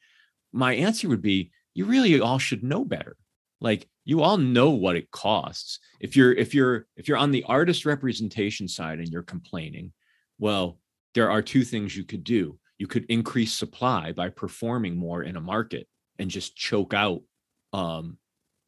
my 0.53 0.75
answer 0.75 1.09
would 1.09 1.23
be 1.23 1.53
you 1.75 1.85
really 1.85 2.20
all 2.20 2.38
should 2.38 2.62
know 2.62 2.85
better. 2.85 3.16
Like 3.61 3.88
you 4.05 4.23
all 4.23 4.38
know 4.38 4.70
what 4.70 4.96
it 4.96 5.11
costs. 5.11 5.79
If 6.01 6.16
you're 6.16 6.33
if 6.33 6.55
you're 6.55 6.87
if 6.96 7.09
you're 7.09 7.18
on 7.18 7.31
the 7.31 7.44
artist 7.44 7.85
representation 7.85 8.68
side 8.68 8.99
and 8.99 9.09
you're 9.09 9.23
complaining 9.23 9.92
well 10.38 10.79
there 11.14 11.31
are 11.31 11.42
two 11.42 11.64
things 11.64 11.96
you 11.96 12.05
could 12.05 12.25
do. 12.25 12.59
You 12.79 12.87
could 12.87 13.05
increase 13.09 13.53
supply 13.53 14.12
by 14.12 14.31
performing 14.31 14.96
more 14.96 15.23
in 15.23 15.37
a 15.37 15.40
market 15.40 15.87
and 16.18 16.31
just 16.31 16.57
choke 16.57 16.94
out 16.94 17.23
um, 17.73 18.18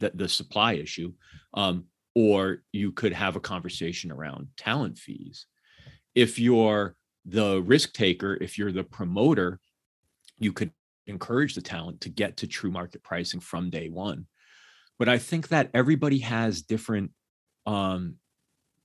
the, 0.01 0.13
the 0.15 0.29
supply 0.29 0.75
issue. 0.75 1.13
Um, 1.55 1.85
or 2.15 2.63
you 2.73 2.93
could 2.93 3.13
have 3.13 3.37
a 3.37 3.41
conversation 3.41 4.13
around 4.13 4.49
talent 4.57 4.99
fees. 4.99 5.47
If 6.15 6.39
you're 6.39 6.97
the 7.25 7.63
risk 7.63 7.93
taker 7.93 8.37
if 8.41 8.59
you're 8.59 8.73
the 8.73 8.85
promoter 8.85 9.61
you 10.39 10.53
could 10.53 10.73
encourage 11.07 11.55
the 11.55 11.63
talent 11.63 12.01
to 12.01 12.09
get 12.09 12.39
to 12.39 12.47
true 12.47 12.71
market 12.71 13.03
pricing 13.03 13.41
from 13.41 13.71
day 13.71 13.89
one. 13.89 14.27
But 14.99 15.09
i 15.09 15.19
think 15.19 15.49
that 15.49 15.71
everybody 15.75 16.19
has 16.19 16.63
different 16.63 17.13
um 17.67 18.17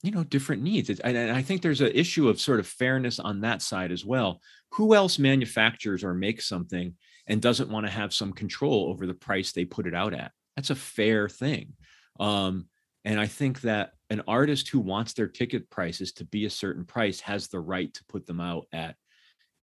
you 0.04 0.12
know 0.12 0.24
different 0.24 0.62
needs. 0.62 0.90
And 0.90 1.32
i 1.32 1.42
think 1.42 1.62
there's 1.62 1.82
an 1.82 1.92
issue 1.94 2.30
of 2.30 2.40
sort 2.40 2.60
of 2.60 2.68
fairness 2.68 3.20
on 3.20 3.42
that 3.42 3.62
side 3.62 3.92
as 3.92 4.06
well. 4.06 4.42
Who 4.74 4.94
else 4.94 5.18
manufactures 5.18 6.04
or 6.04 6.13
makes 6.13 6.48
something 6.48 6.96
and 7.26 7.42
doesn't 7.42 7.70
want 7.70 7.86
to 7.86 7.92
have 7.92 8.13
some 8.13 8.34
control 8.34 8.88
over 8.90 9.08
the 9.08 9.13
price 9.13 9.52
they 9.52 9.66
put 9.66 9.88
it 9.88 9.96
out 9.96 10.13
at? 10.13 10.32
That's 10.56 10.70
a 10.70 10.76
fair 10.76 11.28
thing. 11.28 11.74
Um 12.20 12.68
and 13.06 13.20
i 13.20 13.28
think 13.28 13.62
that 13.62 13.94
an 14.10 14.22
artist 14.28 14.70
who 14.70 14.80
wants 14.80 15.14
their 15.14 15.28
ticket 15.28 15.70
prices 15.70 16.12
to 16.14 16.26
be 16.26 16.46
a 16.46 16.50
certain 16.50 16.86
price 16.86 17.20
has 17.20 17.48
the 17.48 17.60
right 17.60 17.94
to 17.94 18.04
put 18.06 18.26
them 18.26 18.40
out 18.40 18.66
at 18.72 18.96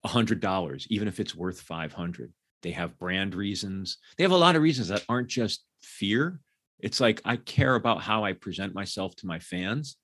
$100 0.06 0.88
even 0.90 1.08
if 1.08 1.20
it's 1.20 1.36
worth 1.36 1.62
500 1.62 2.34
they 2.62 2.72
have 2.72 2.98
brand 2.98 3.36
reasons. 3.36 3.98
They 4.18 4.24
have 4.24 4.32
a 4.32 4.38
lot 4.38 4.56
of 4.56 4.62
reasons 4.62 4.88
that 4.90 5.06
aren't 5.10 5.28
just 5.28 5.64
fear. 5.82 6.40
It's 6.80 7.00
like 7.00 7.22
i 7.26 7.36
care 7.36 7.76
about 7.76 8.02
how 8.02 8.24
i 8.24 8.34
present 8.34 8.74
myself 8.74 9.16
to 9.18 9.28
my 9.28 9.40
fans. 9.40 9.98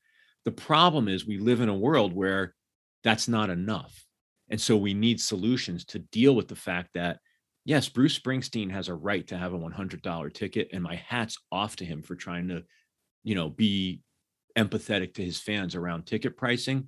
The 0.45 0.51
problem 0.51 1.07
is 1.07 1.25
we 1.25 1.37
live 1.37 1.61
in 1.61 1.69
a 1.69 1.77
world 1.77 2.13
where 2.13 2.53
that's 3.03 3.27
not 3.27 3.49
enough. 3.49 4.05
And 4.49 4.59
so 4.59 4.77
we 4.77 4.93
need 4.93 5.19
solutions 5.19 5.85
to 5.85 5.99
deal 5.99 6.35
with 6.35 6.47
the 6.47 6.55
fact 6.55 6.91
that 6.93 7.19
yes 7.65 7.89
bruce 7.89 8.17
springsteen 8.17 8.71
has 8.71 8.87
a 8.87 8.93
right 8.93 9.27
to 9.27 9.37
have 9.37 9.53
a 9.53 9.59
$100 9.59 10.33
ticket 10.33 10.69
and 10.73 10.83
my 10.83 10.95
hat's 10.95 11.37
off 11.51 11.75
to 11.77 11.85
him 11.85 12.01
for 12.01 12.15
trying 12.15 12.47
to 12.47 12.63
you 13.27 13.35
know 13.35 13.49
be 13.49 14.01
empathetic 14.57 15.13
to 15.13 15.23
his 15.23 15.39
fans 15.39 15.75
around 15.75 16.05
ticket 16.05 16.37
pricing 16.37 16.87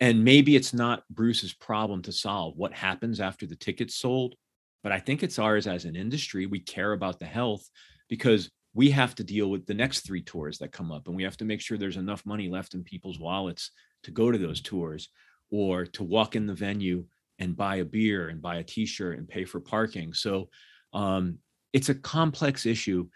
and 0.00 0.24
maybe 0.24 0.56
it's 0.56 0.74
not 0.74 1.04
Bruce's 1.08 1.54
problem 1.54 2.02
to 2.02 2.12
solve 2.12 2.56
what 2.56 2.72
happens 2.72 3.20
after 3.20 3.46
the 3.46 3.56
ticket's 3.56 3.94
sold, 3.94 4.34
but 4.82 4.92
I 4.92 4.98
think 4.98 5.22
it's 5.22 5.38
ours 5.38 5.66
as 5.66 5.84
an 5.84 5.96
industry. 5.96 6.46
We 6.46 6.60
care 6.60 6.92
about 6.92 7.18
the 7.18 7.26
health 7.26 7.68
because 8.08 8.50
we 8.74 8.90
have 8.90 9.14
to 9.14 9.24
deal 9.24 9.50
with 9.50 9.66
the 9.66 9.74
next 9.74 10.00
three 10.00 10.22
tours 10.22 10.58
that 10.58 10.72
come 10.72 10.90
up 10.90 11.06
and 11.06 11.16
we 11.16 11.22
have 11.22 11.36
to 11.38 11.44
make 11.44 11.60
sure 11.60 11.78
there's 11.78 11.96
enough 11.96 12.26
money 12.26 12.48
left 12.48 12.74
in 12.74 12.82
people's 12.82 13.20
wallets 13.20 13.70
to 14.02 14.10
go 14.10 14.32
to 14.32 14.38
those 14.38 14.60
tours 14.60 15.10
or 15.50 15.86
to 15.86 16.02
walk 16.02 16.34
in 16.34 16.46
the 16.46 16.54
venue 16.54 17.04
and 17.38 17.56
buy 17.56 17.76
a 17.76 17.84
beer 17.84 18.28
and 18.28 18.42
buy 18.42 18.56
a 18.56 18.64
t-shirt 18.64 19.16
and 19.16 19.28
pay 19.28 19.44
for 19.44 19.60
parking. 19.60 20.12
So 20.12 20.48
um, 20.92 21.38
it's 21.72 21.88
a 21.88 21.94
complex 21.94 22.66
issue. 22.66 23.08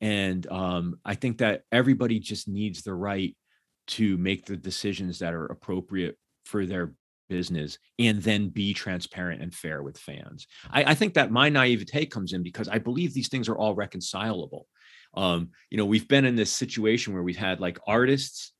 And 0.00 0.46
um, 0.48 0.96
I 1.04 1.14
think 1.14 1.38
that 1.38 1.62
everybody 1.72 2.20
just 2.20 2.48
needs 2.48 2.82
the 2.82 2.94
right 2.94 3.36
to 3.88 4.16
make 4.18 4.44
the 4.44 4.56
decisions 4.56 5.18
that 5.20 5.32
are 5.32 5.46
appropriate 5.46 6.16
for 6.44 6.66
their 6.66 6.92
business 7.28 7.78
and 7.98 8.22
then 8.22 8.48
be 8.48 8.72
transparent 8.72 9.42
and 9.42 9.54
fair 9.54 9.82
with 9.82 9.98
fans. 9.98 10.46
I, 10.70 10.92
I, 10.92 10.94
think 10.94 11.14
that 11.14 11.32
my 11.32 11.48
naivete 11.48 12.06
comes 12.06 12.32
in 12.32 12.42
because 12.42 12.68
I 12.68 12.78
believe 12.78 13.14
these 13.14 13.28
things 13.28 13.48
are 13.48 13.56
all 13.56 13.74
reconcilable. 13.74 14.66
Um, 15.14 15.50
you 15.70 15.78
know, 15.78 15.86
we've 15.86 16.06
been 16.08 16.24
in 16.24 16.36
this 16.36 16.52
situation 16.52 17.14
where 17.14 17.22
we've 17.22 17.36
had 17.36 17.60
like 17.60 17.78
artists, 17.86 18.52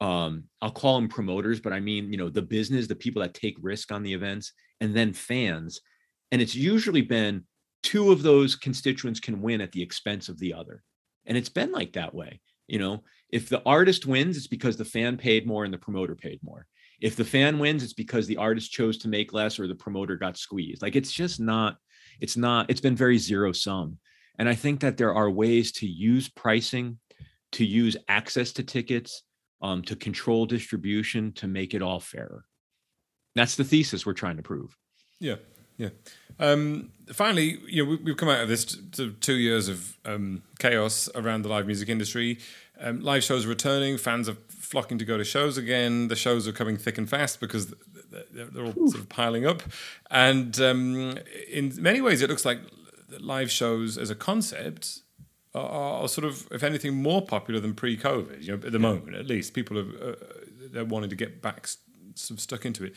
um, 0.00 0.44
I'll 0.62 0.70
call 0.70 0.96
them 0.96 1.08
promoters, 1.08 1.60
but 1.60 1.72
I 1.72 1.80
mean, 1.80 2.10
you 2.12 2.18
know, 2.18 2.28
the 2.28 2.42
business, 2.42 2.86
the 2.86 2.94
people 2.94 3.22
that 3.22 3.34
take 3.34 3.56
risk 3.60 3.92
on 3.92 4.02
the 4.02 4.12
events, 4.12 4.52
and 4.80 4.94
then 4.94 5.12
fans. 5.12 5.80
And 6.32 6.40
it's 6.42 6.54
usually 6.54 7.02
been 7.02 7.44
two 7.82 8.10
of 8.12 8.22
those 8.22 8.56
constituents 8.56 9.20
can 9.20 9.40
win 9.40 9.60
at 9.60 9.72
the 9.72 9.82
expense 9.82 10.28
of 10.28 10.38
the 10.38 10.54
other. 10.54 10.82
And 11.26 11.36
it's 11.36 11.48
been 11.48 11.72
like 11.72 11.92
that 11.92 12.14
way. 12.14 12.40
You 12.66 12.78
know, 12.78 13.04
if 13.30 13.48
the 13.48 13.62
artist 13.64 14.06
wins, 14.06 14.36
it's 14.36 14.46
because 14.46 14.76
the 14.76 14.84
fan 14.84 15.16
paid 15.16 15.46
more 15.46 15.64
and 15.64 15.72
the 15.72 15.78
promoter 15.78 16.14
paid 16.14 16.40
more. 16.42 16.66
If 17.00 17.14
the 17.14 17.24
fan 17.24 17.58
wins 17.58 17.82
it's 17.82 17.92
because 17.92 18.26
the 18.26 18.38
artist 18.38 18.72
chose 18.72 18.98
to 18.98 19.08
make 19.08 19.32
less 19.32 19.58
or 19.58 19.66
the 19.66 19.74
promoter 19.74 20.16
got 20.16 20.36
squeezed. 20.36 20.82
Like 20.82 20.96
it's 20.96 21.12
just 21.12 21.40
not 21.40 21.76
it's 22.20 22.36
not 22.36 22.70
it's 22.70 22.80
been 22.80 22.96
very 22.96 23.18
zero 23.18 23.52
sum. 23.52 23.98
And 24.38 24.48
i 24.48 24.54
think 24.54 24.80
that 24.80 24.96
there 24.96 25.14
are 25.14 25.30
ways 25.30 25.72
to 25.72 25.86
use 25.86 26.28
pricing 26.28 26.98
to 27.52 27.64
use 27.64 27.96
access 28.08 28.52
to 28.52 28.62
tickets 28.62 29.22
um, 29.62 29.82
to 29.82 29.96
control 29.96 30.44
distribution 30.44 31.32
to 31.34 31.46
make 31.46 31.72
it 31.72 31.82
all 31.82 32.00
fairer. 32.00 32.44
That's 33.34 33.56
the 33.56 33.64
thesis 33.64 34.04
we're 34.04 34.12
trying 34.12 34.36
to 34.36 34.42
prove. 34.42 34.76
Yeah 35.20 35.36
yeah. 35.76 35.90
Um, 36.38 36.90
finally, 37.12 37.58
you 37.66 37.84
know, 37.84 37.98
we, 38.02 38.10
have 38.10 38.16
come 38.16 38.28
out 38.28 38.42
of 38.42 38.48
this 38.48 38.64
t- 38.64 39.14
two 39.20 39.36
years 39.36 39.68
of 39.68 39.96
um, 40.04 40.42
chaos 40.58 41.08
around 41.14 41.42
the 41.42 41.48
live 41.48 41.66
music 41.66 41.88
industry. 41.88 42.38
Um, 42.80 43.00
live 43.00 43.24
shows 43.24 43.46
are 43.46 43.48
returning. 43.48 43.96
Fans 43.96 44.28
are 44.28 44.36
flocking 44.48 44.98
to 44.98 45.04
go 45.04 45.16
to 45.16 45.24
shows 45.24 45.56
again. 45.56 46.08
The 46.08 46.16
shows 46.16 46.46
are 46.46 46.52
coming 46.52 46.76
thick 46.76 46.98
and 46.98 47.08
fast 47.08 47.40
because 47.40 47.74
they're, 48.32 48.46
they're 48.46 48.66
all 48.66 48.88
sort 48.88 49.00
of 49.00 49.08
piling 49.08 49.46
up. 49.46 49.62
And 50.10 50.58
um, 50.60 51.18
in 51.50 51.72
many 51.80 52.00
ways, 52.00 52.20
it 52.22 52.28
looks 52.28 52.44
like 52.44 52.60
live 53.20 53.50
shows 53.50 53.96
as 53.96 54.10
a 54.10 54.14
concept 54.14 55.00
are, 55.54 56.02
are, 56.02 56.08
sort 56.08 56.26
of, 56.26 56.46
if 56.50 56.62
anything, 56.62 57.02
more 57.02 57.24
popular 57.24 57.60
than 57.60 57.74
pre-COVID. 57.74 58.42
You 58.42 58.56
know, 58.56 58.66
at 58.66 58.72
the 58.72 58.78
moment, 58.78 59.16
at 59.16 59.26
least, 59.26 59.54
people 59.54 59.78
are 59.78 60.10
uh, 60.10 60.14
they're 60.70 60.84
wanting 60.84 61.10
to 61.10 61.16
get 61.16 61.40
back 61.40 61.68
sort 62.14 62.38
of 62.38 62.40
stuck 62.40 62.66
into 62.66 62.84
it. 62.84 62.94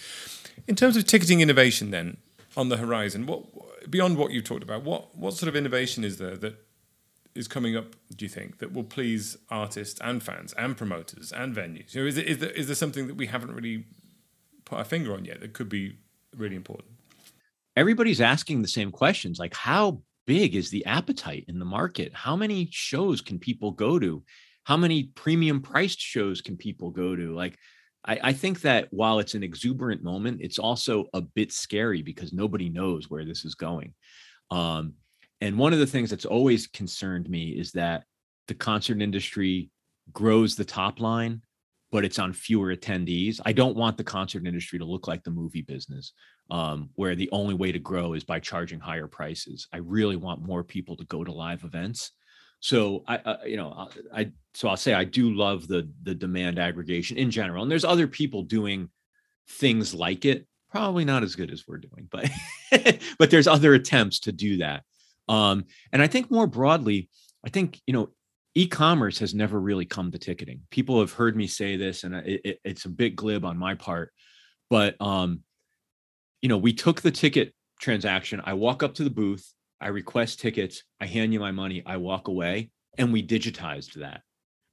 In 0.68 0.76
terms 0.76 0.98
of 0.98 1.06
ticketing 1.06 1.42
innovation, 1.42 1.92
then 1.92 2.18
on 2.58 2.70
the 2.70 2.78
horizon, 2.78 3.26
what 3.26 3.44
beyond 3.90 4.18
what 4.18 4.32
you've 4.32 4.44
talked 4.44 4.64
about, 4.64 4.84
what 4.84 5.16
what 5.16 5.34
sort 5.34 5.50
of 5.50 5.56
innovation 5.56 6.04
is 6.04 6.18
there 6.18 6.38
that 6.38 6.56
is 7.36 7.48
coming 7.48 7.76
up, 7.76 7.96
do 8.16 8.26
you 8.26 8.30
think, 8.30 8.58
that 8.60 8.74
will 8.74 8.84
please 8.84 9.38
artists 9.50 10.00
and 10.02 10.22
fans 10.22 10.54
and 10.54 10.76
promoters 10.76 11.32
and 11.32 11.56
venues? 11.56 11.94
You 11.94 12.02
know, 12.02 12.08
is, 12.08 12.16
there, 12.16 12.26
is, 12.26 12.38
there, 12.40 12.50
is 12.50 12.68
there 12.68 12.76
something 12.76 13.08
that 13.08 13.16
we 13.16 13.28
haven't 13.28 13.54
really 13.54 13.86
put 14.66 14.78
our 14.80 14.84
finger 14.84 15.14
on 15.14 15.26
yet 15.26 15.40
that 15.42 15.54
could 15.54 15.70
be 15.70 15.96
really 16.36 16.56
important? 16.56 16.90
Everybody's 17.76 18.20
asking 18.20 18.62
the 18.62 18.68
same 18.68 18.92
questions 18.92 19.40
like, 19.40 19.56
how 19.56 20.02
big 20.26 20.56
is 20.56 20.70
the 20.70 20.86
appetite 20.86 21.46
in 21.48 21.60
the 21.60 21.66
market? 21.66 22.14
How 22.14 22.36
many 22.36 22.68
shows 22.72 23.22
can 23.22 23.40
people 23.40 23.72
go 23.72 24.00
to? 24.00 24.24
How 24.64 24.76
many 24.76 25.04
premium 25.16 25.62
priced 25.62 26.02
shows 26.02 26.42
can 26.42 26.58
people 26.58 26.90
go 26.90 27.16
to? 27.16 27.34
Like, 27.34 27.58
I, 28.06 28.20
I 28.24 28.34
think 28.34 28.62
that 28.62 28.88
while 28.92 29.20
it's 29.20 29.34
an 29.34 29.44
exuberant 29.44 30.04
moment, 30.04 30.42
it's 30.42 30.60
also 30.60 31.06
a 31.14 31.22
bit 31.22 31.52
scary 31.52 32.02
because 32.02 32.34
nobody 32.34 32.70
knows 32.70 33.10
where 33.10 33.26
this 33.26 33.46
is 33.46 33.56
going. 33.56 33.94
Um, 34.52 34.94
and 35.42 35.58
one 35.58 35.74
of 35.74 35.80
the 35.80 35.88
things 35.88 36.10
that's 36.10 36.26
always 36.26 36.68
concerned 36.68 37.30
me 37.30 37.50
is 37.50 37.72
that 37.74 38.04
the 38.48 38.54
concert 38.54 39.02
industry 39.02 39.70
grows 40.12 40.56
the 40.56 40.66
top 40.66 41.00
line, 41.00 41.42
but 41.92 42.04
it's 42.04 42.20
on 42.20 42.34
fewer 42.34 42.76
attendees. 42.76 43.40
I 43.46 43.54
don't 43.54 43.78
want 43.78 43.98
the 43.98 44.04
concert 44.04 44.46
industry 44.46 44.80
to 44.80 44.86
look 44.86 45.08
like 45.08 45.24
the 45.24 45.32
movie 45.32 45.62
business, 45.62 46.14
um, 46.52 46.90
where 46.96 47.16
the 47.16 47.30
only 47.32 47.54
way 47.54 47.72
to 47.72 47.80
grow 47.80 48.14
is 48.14 48.24
by 48.24 48.40
charging 48.40 48.80
higher 48.80 49.08
prices. 49.08 49.68
I 49.74 49.78
really 49.78 50.16
want 50.16 50.42
more 50.42 50.64
people 50.64 50.98
to 50.98 51.06
go 51.06 51.24
to 51.24 51.32
live 51.32 51.64
events. 51.64 52.12
So 52.60 53.04
I, 53.08 53.18
uh, 53.18 53.38
you 53.46 53.58
know, 53.58 53.72
I, 54.14 54.20
I, 54.22 54.32
so 54.54 54.68
I'll 54.68 54.78
say 54.78 54.94
I 54.94 55.04
do 55.04 55.34
love 55.34 55.68
the 55.68 55.90
the 56.04 56.16
demand 56.16 56.60
aggregation 56.60 57.18
in 57.18 57.32
general, 57.32 57.64
and 57.64 57.72
there's 57.72 57.86
other 57.86 58.08
people 58.08 58.44
doing 58.44 58.90
things 59.48 59.94
like 59.94 60.26
it. 60.26 60.46
Probably 60.70 61.06
not 61.06 61.24
as 61.24 61.36
good 61.36 61.52
as 61.52 61.66
we're 61.68 61.78
doing, 61.78 62.08
but 62.12 62.30
but 63.18 63.32
there's 63.32 63.48
other 63.48 63.74
attempts 63.74 64.20
to 64.22 64.32
do 64.32 64.58
that. 64.58 64.84
Um, 65.28 65.66
and 65.94 66.02
I 66.02 66.08
think 66.08 66.32
more 66.32 66.48
broadly, 66.48 67.10
I 67.46 67.50
think, 67.50 67.80
you 67.86 67.94
know, 67.94 68.10
e-commerce 68.56 69.20
has 69.20 69.34
never 69.36 69.60
really 69.60 69.86
come 69.86 70.12
to 70.12 70.18
ticketing. 70.18 70.62
People 70.72 71.00
have 71.00 71.14
heard 71.14 71.36
me 71.36 71.48
say 71.48 71.78
this, 71.78 72.04
and 72.04 72.16
it, 72.16 72.42
it, 72.44 72.60
it's 72.64 72.86
a 72.86 72.90
bit 72.90 73.16
glib 73.16 73.46
on 73.46 73.58
my 73.58 73.76
part, 73.76 74.12
but 74.70 75.00
um, 75.00 75.42
you 76.42 76.50
know, 76.50 76.58
we 76.58 76.74
took 76.74 77.02
the 77.02 77.12
ticket 77.12 77.54
transaction. 77.80 78.42
I 78.44 78.54
walk 78.54 78.84
up 78.84 78.96
to 78.96 79.04
the 79.04 79.10
booth, 79.10 79.54
I 79.82 79.88
request 79.88 80.40
tickets, 80.40 80.84
I 81.00 81.06
hand 81.06 81.34
you 81.34 81.40
my 81.40 81.52
money, 81.52 81.84
I 81.86 81.98
walk 81.98 82.28
away, 82.28 82.72
and 82.98 83.14
we 83.14 83.26
digitized 83.26 83.94
that. 83.94 84.22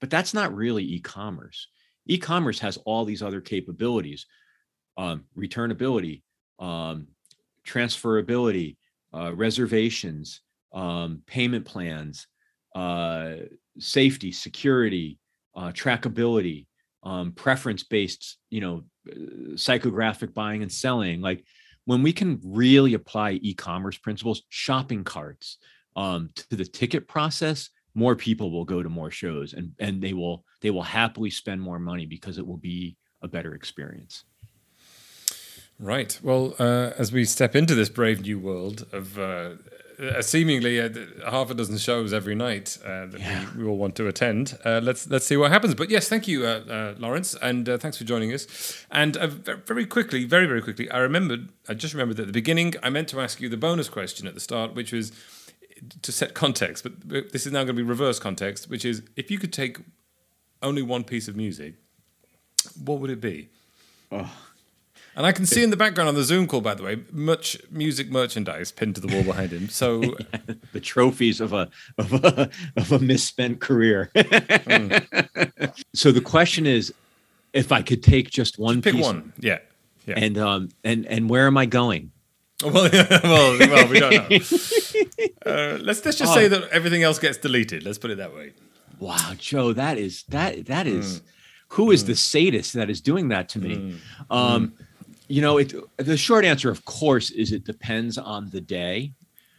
But 0.00 0.10
that's 0.10 0.34
not 0.34 0.54
really 0.54 0.84
e-commerce. 0.84 1.68
E-commerce 2.06 2.58
has 2.60 2.76
all 2.78 3.04
these 3.04 3.22
other 3.22 3.40
capabilities: 3.40 4.26
um, 4.96 5.24
returnability, 5.36 6.22
um, 6.58 7.08
transferability, 7.66 8.76
uh, 9.14 9.34
reservations, 9.34 10.40
um, 10.72 11.22
payment 11.26 11.64
plans, 11.64 12.26
uh, 12.74 13.34
safety, 13.78 14.32
security, 14.32 15.18
uh, 15.54 15.72
trackability, 15.72 16.66
um, 17.02 17.32
preference 17.32 17.82
based, 17.82 18.38
you 18.50 18.60
know, 18.60 18.84
uh, 19.10 19.54
psychographic 19.54 20.34
buying 20.34 20.62
and 20.62 20.72
selling. 20.72 21.20
Like 21.20 21.44
when 21.86 22.02
we 22.02 22.12
can 22.12 22.40
really 22.44 22.94
apply 22.94 23.32
e-commerce 23.42 23.96
principles, 23.96 24.42
shopping 24.50 25.04
carts 25.04 25.58
um, 25.94 26.30
to 26.34 26.56
the 26.56 26.64
ticket 26.64 27.08
process, 27.08 27.70
more 27.94 28.14
people 28.14 28.50
will 28.50 28.64
go 28.64 28.82
to 28.82 28.90
more 28.90 29.10
shows 29.10 29.54
and 29.54 29.72
and 29.78 30.02
they 30.02 30.12
will 30.12 30.44
they 30.60 30.70
will 30.70 30.82
happily 30.82 31.30
spend 31.30 31.60
more 31.60 31.78
money 31.78 32.04
because 32.04 32.36
it 32.36 32.46
will 32.46 32.58
be 32.58 32.96
a 33.22 33.28
better 33.28 33.54
experience. 33.54 34.24
Right. 35.78 36.18
Well, 36.22 36.54
uh, 36.58 36.92
as 36.98 37.12
we 37.12 37.24
step 37.24 37.54
into 37.54 37.74
this 37.74 37.88
brave 37.88 38.22
new 38.22 38.38
world 38.38 38.86
of 38.92 39.18
uh, 39.18 39.50
uh, 39.98 40.20
seemingly 40.20 40.80
uh, 40.80 40.90
half 41.30 41.50
a 41.50 41.54
dozen 41.54 41.78
shows 41.78 42.12
every 42.12 42.34
night 42.34 42.78
uh, 42.84 43.06
that 43.06 43.20
yeah. 43.20 43.46
we, 43.56 43.62
we, 43.62 43.68
all 43.68 43.76
want 43.76 43.96
to 43.96 44.06
attend. 44.06 44.58
Uh, 44.64 44.80
let's 44.82 45.08
let's 45.08 45.26
see 45.26 45.36
what 45.36 45.50
happens. 45.50 45.74
But 45.74 45.90
yes, 45.90 46.08
thank 46.08 46.28
you, 46.28 46.46
uh, 46.46 46.60
uh, 46.68 46.94
Lawrence, 46.98 47.34
and 47.40 47.66
thanks 47.66 47.96
for 47.96 48.04
joining 48.04 48.32
us. 48.32 48.46
And 48.90 49.16
very 49.16 49.86
quickly, 49.86 50.24
very 50.24 50.46
very 50.46 50.62
quickly, 50.62 50.90
I 50.90 50.98
remembered. 50.98 51.48
I 51.68 51.74
just 51.74 51.94
remembered 51.94 52.20
at 52.20 52.26
the 52.26 52.32
beginning, 52.32 52.74
I 52.82 52.90
meant 52.90 53.08
to 53.08 53.20
ask 53.20 53.40
you 53.40 53.48
the 53.48 53.56
bonus 53.56 53.88
question 53.88 54.26
at 54.26 54.34
the 54.34 54.40
start, 54.40 54.74
which 54.74 54.92
was 54.92 55.12
to 56.02 56.12
set 56.12 56.34
context. 56.34 56.82
But 56.82 57.32
this 57.32 57.46
is 57.46 57.52
now 57.52 57.60
going 57.60 57.68
to 57.68 57.72
be 57.74 57.82
reverse 57.82 58.18
context, 58.18 58.68
which 58.68 58.84
is 58.84 59.02
if 59.16 59.30
you 59.30 59.38
could 59.38 59.52
take 59.52 59.78
only 60.62 60.82
one 60.82 61.04
piece 61.04 61.28
of 61.28 61.36
music, 61.36 61.74
what 62.84 63.00
would 63.00 63.10
it 63.10 63.20
be? 63.20 63.48
Oh. 64.12 64.30
And 65.16 65.24
I 65.24 65.32
can 65.32 65.46
see 65.46 65.64
in 65.64 65.70
the 65.70 65.78
background 65.78 66.08
on 66.08 66.14
the 66.14 66.22
Zoom 66.22 66.46
call, 66.46 66.60
by 66.60 66.74
the 66.74 66.82
way, 66.82 66.98
much 67.10 67.56
music 67.70 68.10
merchandise 68.10 68.70
pinned 68.70 68.96
to 68.96 69.00
the 69.00 69.08
wall 69.08 69.24
behind 69.24 69.50
him. 69.50 69.70
So 69.70 70.00
the 70.74 70.80
trophies 70.80 71.40
of 71.40 71.54
a 71.54 71.70
of 71.96 72.12
a 72.12 72.50
of 72.76 72.92
a 72.92 72.98
misspent 72.98 73.60
career. 73.60 74.10
mm. 74.14 75.84
So 75.94 76.12
the 76.12 76.20
question 76.20 76.66
is, 76.66 76.92
if 77.54 77.72
I 77.72 77.80
could 77.80 78.02
take 78.02 78.30
just 78.30 78.58
one, 78.58 78.82
just 78.82 78.94
pick 78.94 79.02
one, 79.02 79.32
yeah, 79.40 79.60
yeah, 80.06 80.16
and 80.18 80.36
um 80.36 80.68
and 80.84 81.06
and 81.06 81.30
where 81.30 81.46
am 81.46 81.56
I 81.56 81.66
going? 81.66 82.12
Well, 82.64 82.88
well, 82.90 83.58
well, 83.58 83.88
we 83.88 84.00
don't 84.00 84.30
know. 84.30 84.38
Uh, 85.44 85.78
let's 85.80 86.04
let's 86.04 86.18
just 86.18 86.32
oh. 86.32 86.34
say 86.34 86.48
that 86.48 86.64
everything 86.70 87.02
else 87.02 87.18
gets 87.18 87.38
deleted. 87.38 87.84
Let's 87.84 87.98
put 87.98 88.10
it 88.10 88.16
that 88.16 88.34
way. 88.34 88.52
Wow, 88.98 89.34
Joe, 89.38 89.72
that 89.74 89.98
is 89.98 90.24
that 90.28 90.66
that 90.66 90.86
is. 90.86 91.20
Mm. 91.20 91.22
Who 91.68 91.90
is 91.90 92.02
mm. 92.02 92.08
the 92.08 92.16
sadist 92.16 92.72
that 92.74 92.90
is 92.90 93.00
doing 93.00 93.28
that 93.28 93.48
to 93.50 93.58
me? 93.58 93.76
Mm. 93.76 93.98
Um, 94.30 94.68
mm 94.68 94.85
you 95.28 95.42
know, 95.42 95.58
it, 95.58 95.72
the 95.96 96.16
short 96.16 96.44
answer, 96.44 96.70
of 96.70 96.84
course, 96.84 97.30
is 97.30 97.52
it 97.52 97.64
depends 97.64 98.18
on 98.18 98.50
the 98.50 98.60
day. 98.60 99.12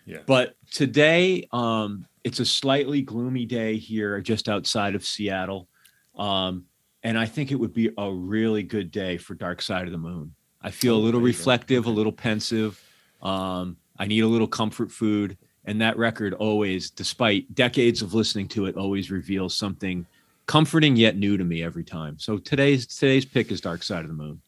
Yeah. 0.05 0.19
But 0.25 0.55
today, 0.71 1.47
um, 1.51 2.05
it's 2.23 2.39
a 2.39 2.45
slightly 2.45 3.01
gloomy 3.01 3.45
day 3.45 3.77
here 3.77 4.19
just 4.21 4.47
outside 4.47 4.95
of 4.95 5.05
Seattle. 5.05 5.67
Um, 6.17 6.65
and 7.03 7.17
I 7.17 7.25
think 7.25 7.51
it 7.51 7.55
would 7.55 7.73
be 7.73 7.91
a 7.97 8.11
really 8.11 8.63
good 8.63 8.91
day 8.91 9.17
for 9.17 9.35
Dark 9.35 9.61
Side 9.61 9.85
of 9.85 9.91
the 9.91 9.97
Moon. 9.97 10.33
I 10.61 10.71
feel 10.71 10.95
oh, 10.95 10.99
a 10.99 11.03
little 11.03 11.21
reflective, 11.21 11.85
a 11.85 11.89
little 11.89 12.11
pensive. 12.11 12.81
Um, 13.21 13.77
I 13.97 14.07
need 14.07 14.21
a 14.21 14.27
little 14.27 14.47
comfort 14.47 14.91
food. 14.91 15.37
And 15.65 15.81
that 15.81 15.97
record 15.97 16.33
always, 16.33 16.89
despite 16.89 17.53
decades 17.53 18.01
of 18.01 18.13
listening 18.13 18.47
to 18.49 18.65
it, 18.65 18.77
always 18.77 19.11
reveals 19.11 19.53
something 19.55 20.05
comforting 20.45 20.95
yet 20.95 21.17
new 21.17 21.37
to 21.37 21.43
me 21.43 21.61
every 21.61 21.83
time. 21.83 22.17
So 22.17 22.37
today's 22.37 22.87
today's 22.87 23.25
pick 23.25 23.51
is 23.51 23.59
Dark 23.61 23.83
Side 23.83 24.03
of 24.03 24.07
the 24.07 24.13
Moon. 24.13 24.41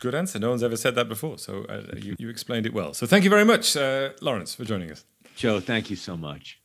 Good 0.00 0.14
answer. 0.14 0.38
No 0.38 0.50
one's 0.50 0.62
ever 0.62 0.76
said 0.76 0.94
that 0.96 1.08
before. 1.08 1.38
So 1.38 1.64
uh, 1.68 1.82
you, 1.96 2.16
you 2.18 2.28
explained 2.28 2.66
it 2.66 2.72
well. 2.72 2.94
So 2.94 3.06
thank 3.06 3.22
you 3.22 3.30
very 3.30 3.44
much, 3.44 3.76
uh, 3.76 4.10
Lawrence, 4.20 4.54
for 4.54 4.64
joining 4.64 4.90
us. 4.90 5.04
Joe, 5.36 5.60
thank 5.60 5.90
you 5.90 5.96
so 5.96 6.16
much. 6.16 6.60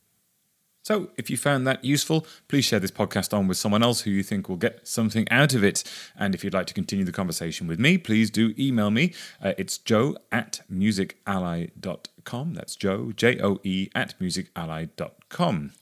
So, 0.82 1.10
if 1.16 1.30
you 1.30 1.36
found 1.36 1.66
that 1.66 1.84
useful, 1.84 2.24
please 2.46 2.64
share 2.64 2.78
this 2.78 2.92
podcast 2.92 3.36
on 3.36 3.48
with 3.48 3.56
someone 3.56 3.82
else 3.82 4.02
who 4.02 4.10
you 4.12 4.22
think 4.22 4.48
will 4.48 4.54
get 4.54 4.86
something 4.86 5.28
out 5.32 5.52
of 5.52 5.64
it. 5.64 5.82
And 6.16 6.32
if 6.32 6.44
you'd 6.44 6.54
like 6.54 6.68
to 6.68 6.74
continue 6.74 7.04
the 7.04 7.10
conversation 7.10 7.66
with 7.66 7.80
me, 7.80 7.98
please 7.98 8.30
do 8.30 8.54
email 8.56 8.92
me. 8.92 9.12
Uh, 9.42 9.54
it's 9.58 9.78
joe 9.78 10.16
at 10.30 10.60
musically.com. 10.68 12.54
That's 12.54 12.76
joe, 12.76 13.10
J 13.10 13.40
O 13.40 13.58
E, 13.64 13.88
at 13.96 14.14
musically.com. 14.20 15.72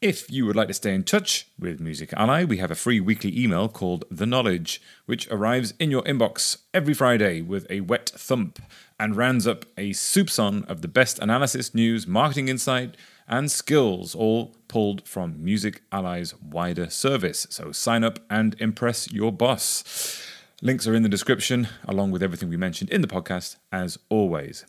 If 0.00 0.30
you 0.30 0.46
would 0.46 0.54
like 0.54 0.68
to 0.68 0.74
stay 0.74 0.94
in 0.94 1.02
touch 1.02 1.48
with 1.58 1.80
Music 1.80 2.12
Ally, 2.12 2.44
we 2.44 2.58
have 2.58 2.70
a 2.70 2.76
free 2.76 3.00
weekly 3.00 3.36
email 3.36 3.68
called 3.68 4.04
The 4.12 4.26
Knowledge, 4.26 4.80
which 5.06 5.26
arrives 5.28 5.74
in 5.80 5.90
your 5.90 6.02
inbox 6.02 6.58
every 6.72 6.94
Friday 6.94 7.42
with 7.42 7.66
a 7.68 7.80
wet 7.80 8.08
thump 8.14 8.60
and 9.00 9.16
rounds 9.16 9.44
up 9.44 9.64
a 9.76 9.90
soupçon 9.90 10.64
of 10.68 10.82
the 10.82 10.86
best 10.86 11.18
analysis, 11.18 11.74
news, 11.74 12.06
marketing 12.06 12.46
insight, 12.46 12.96
and 13.26 13.50
skills, 13.50 14.14
all 14.14 14.54
pulled 14.68 15.04
from 15.04 15.42
Music 15.44 15.82
Ally's 15.90 16.32
wider 16.40 16.88
service. 16.90 17.48
So 17.50 17.72
sign 17.72 18.04
up 18.04 18.20
and 18.30 18.54
impress 18.60 19.10
your 19.10 19.32
boss. 19.32 20.22
Links 20.62 20.86
are 20.86 20.94
in 20.94 21.02
the 21.02 21.08
description, 21.08 21.66
along 21.88 22.12
with 22.12 22.22
everything 22.22 22.48
we 22.48 22.56
mentioned 22.56 22.90
in 22.90 23.00
the 23.00 23.08
podcast, 23.08 23.56
as 23.72 23.98
always. 24.10 24.64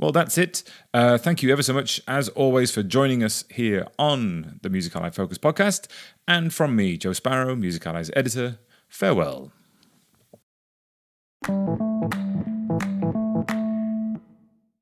Well, 0.00 0.12
that's 0.12 0.38
it. 0.38 0.62
Uh, 0.94 1.18
thank 1.18 1.42
you 1.42 1.52
ever 1.52 1.62
so 1.62 1.74
much, 1.74 2.00
as 2.08 2.30
always, 2.30 2.72
for 2.72 2.82
joining 2.82 3.22
us 3.22 3.44
here 3.50 3.86
on 3.98 4.58
the 4.62 4.70
Music 4.70 4.96
Ally 4.96 5.10
Focus 5.10 5.36
podcast. 5.36 5.88
And 6.26 6.54
from 6.54 6.74
me, 6.74 6.96
Joe 6.96 7.12
Sparrow, 7.12 7.54
Music 7.54 7.86
Ally's 7.86 8.10
editor, 8.16 8.58
farewell. 8.88 9.52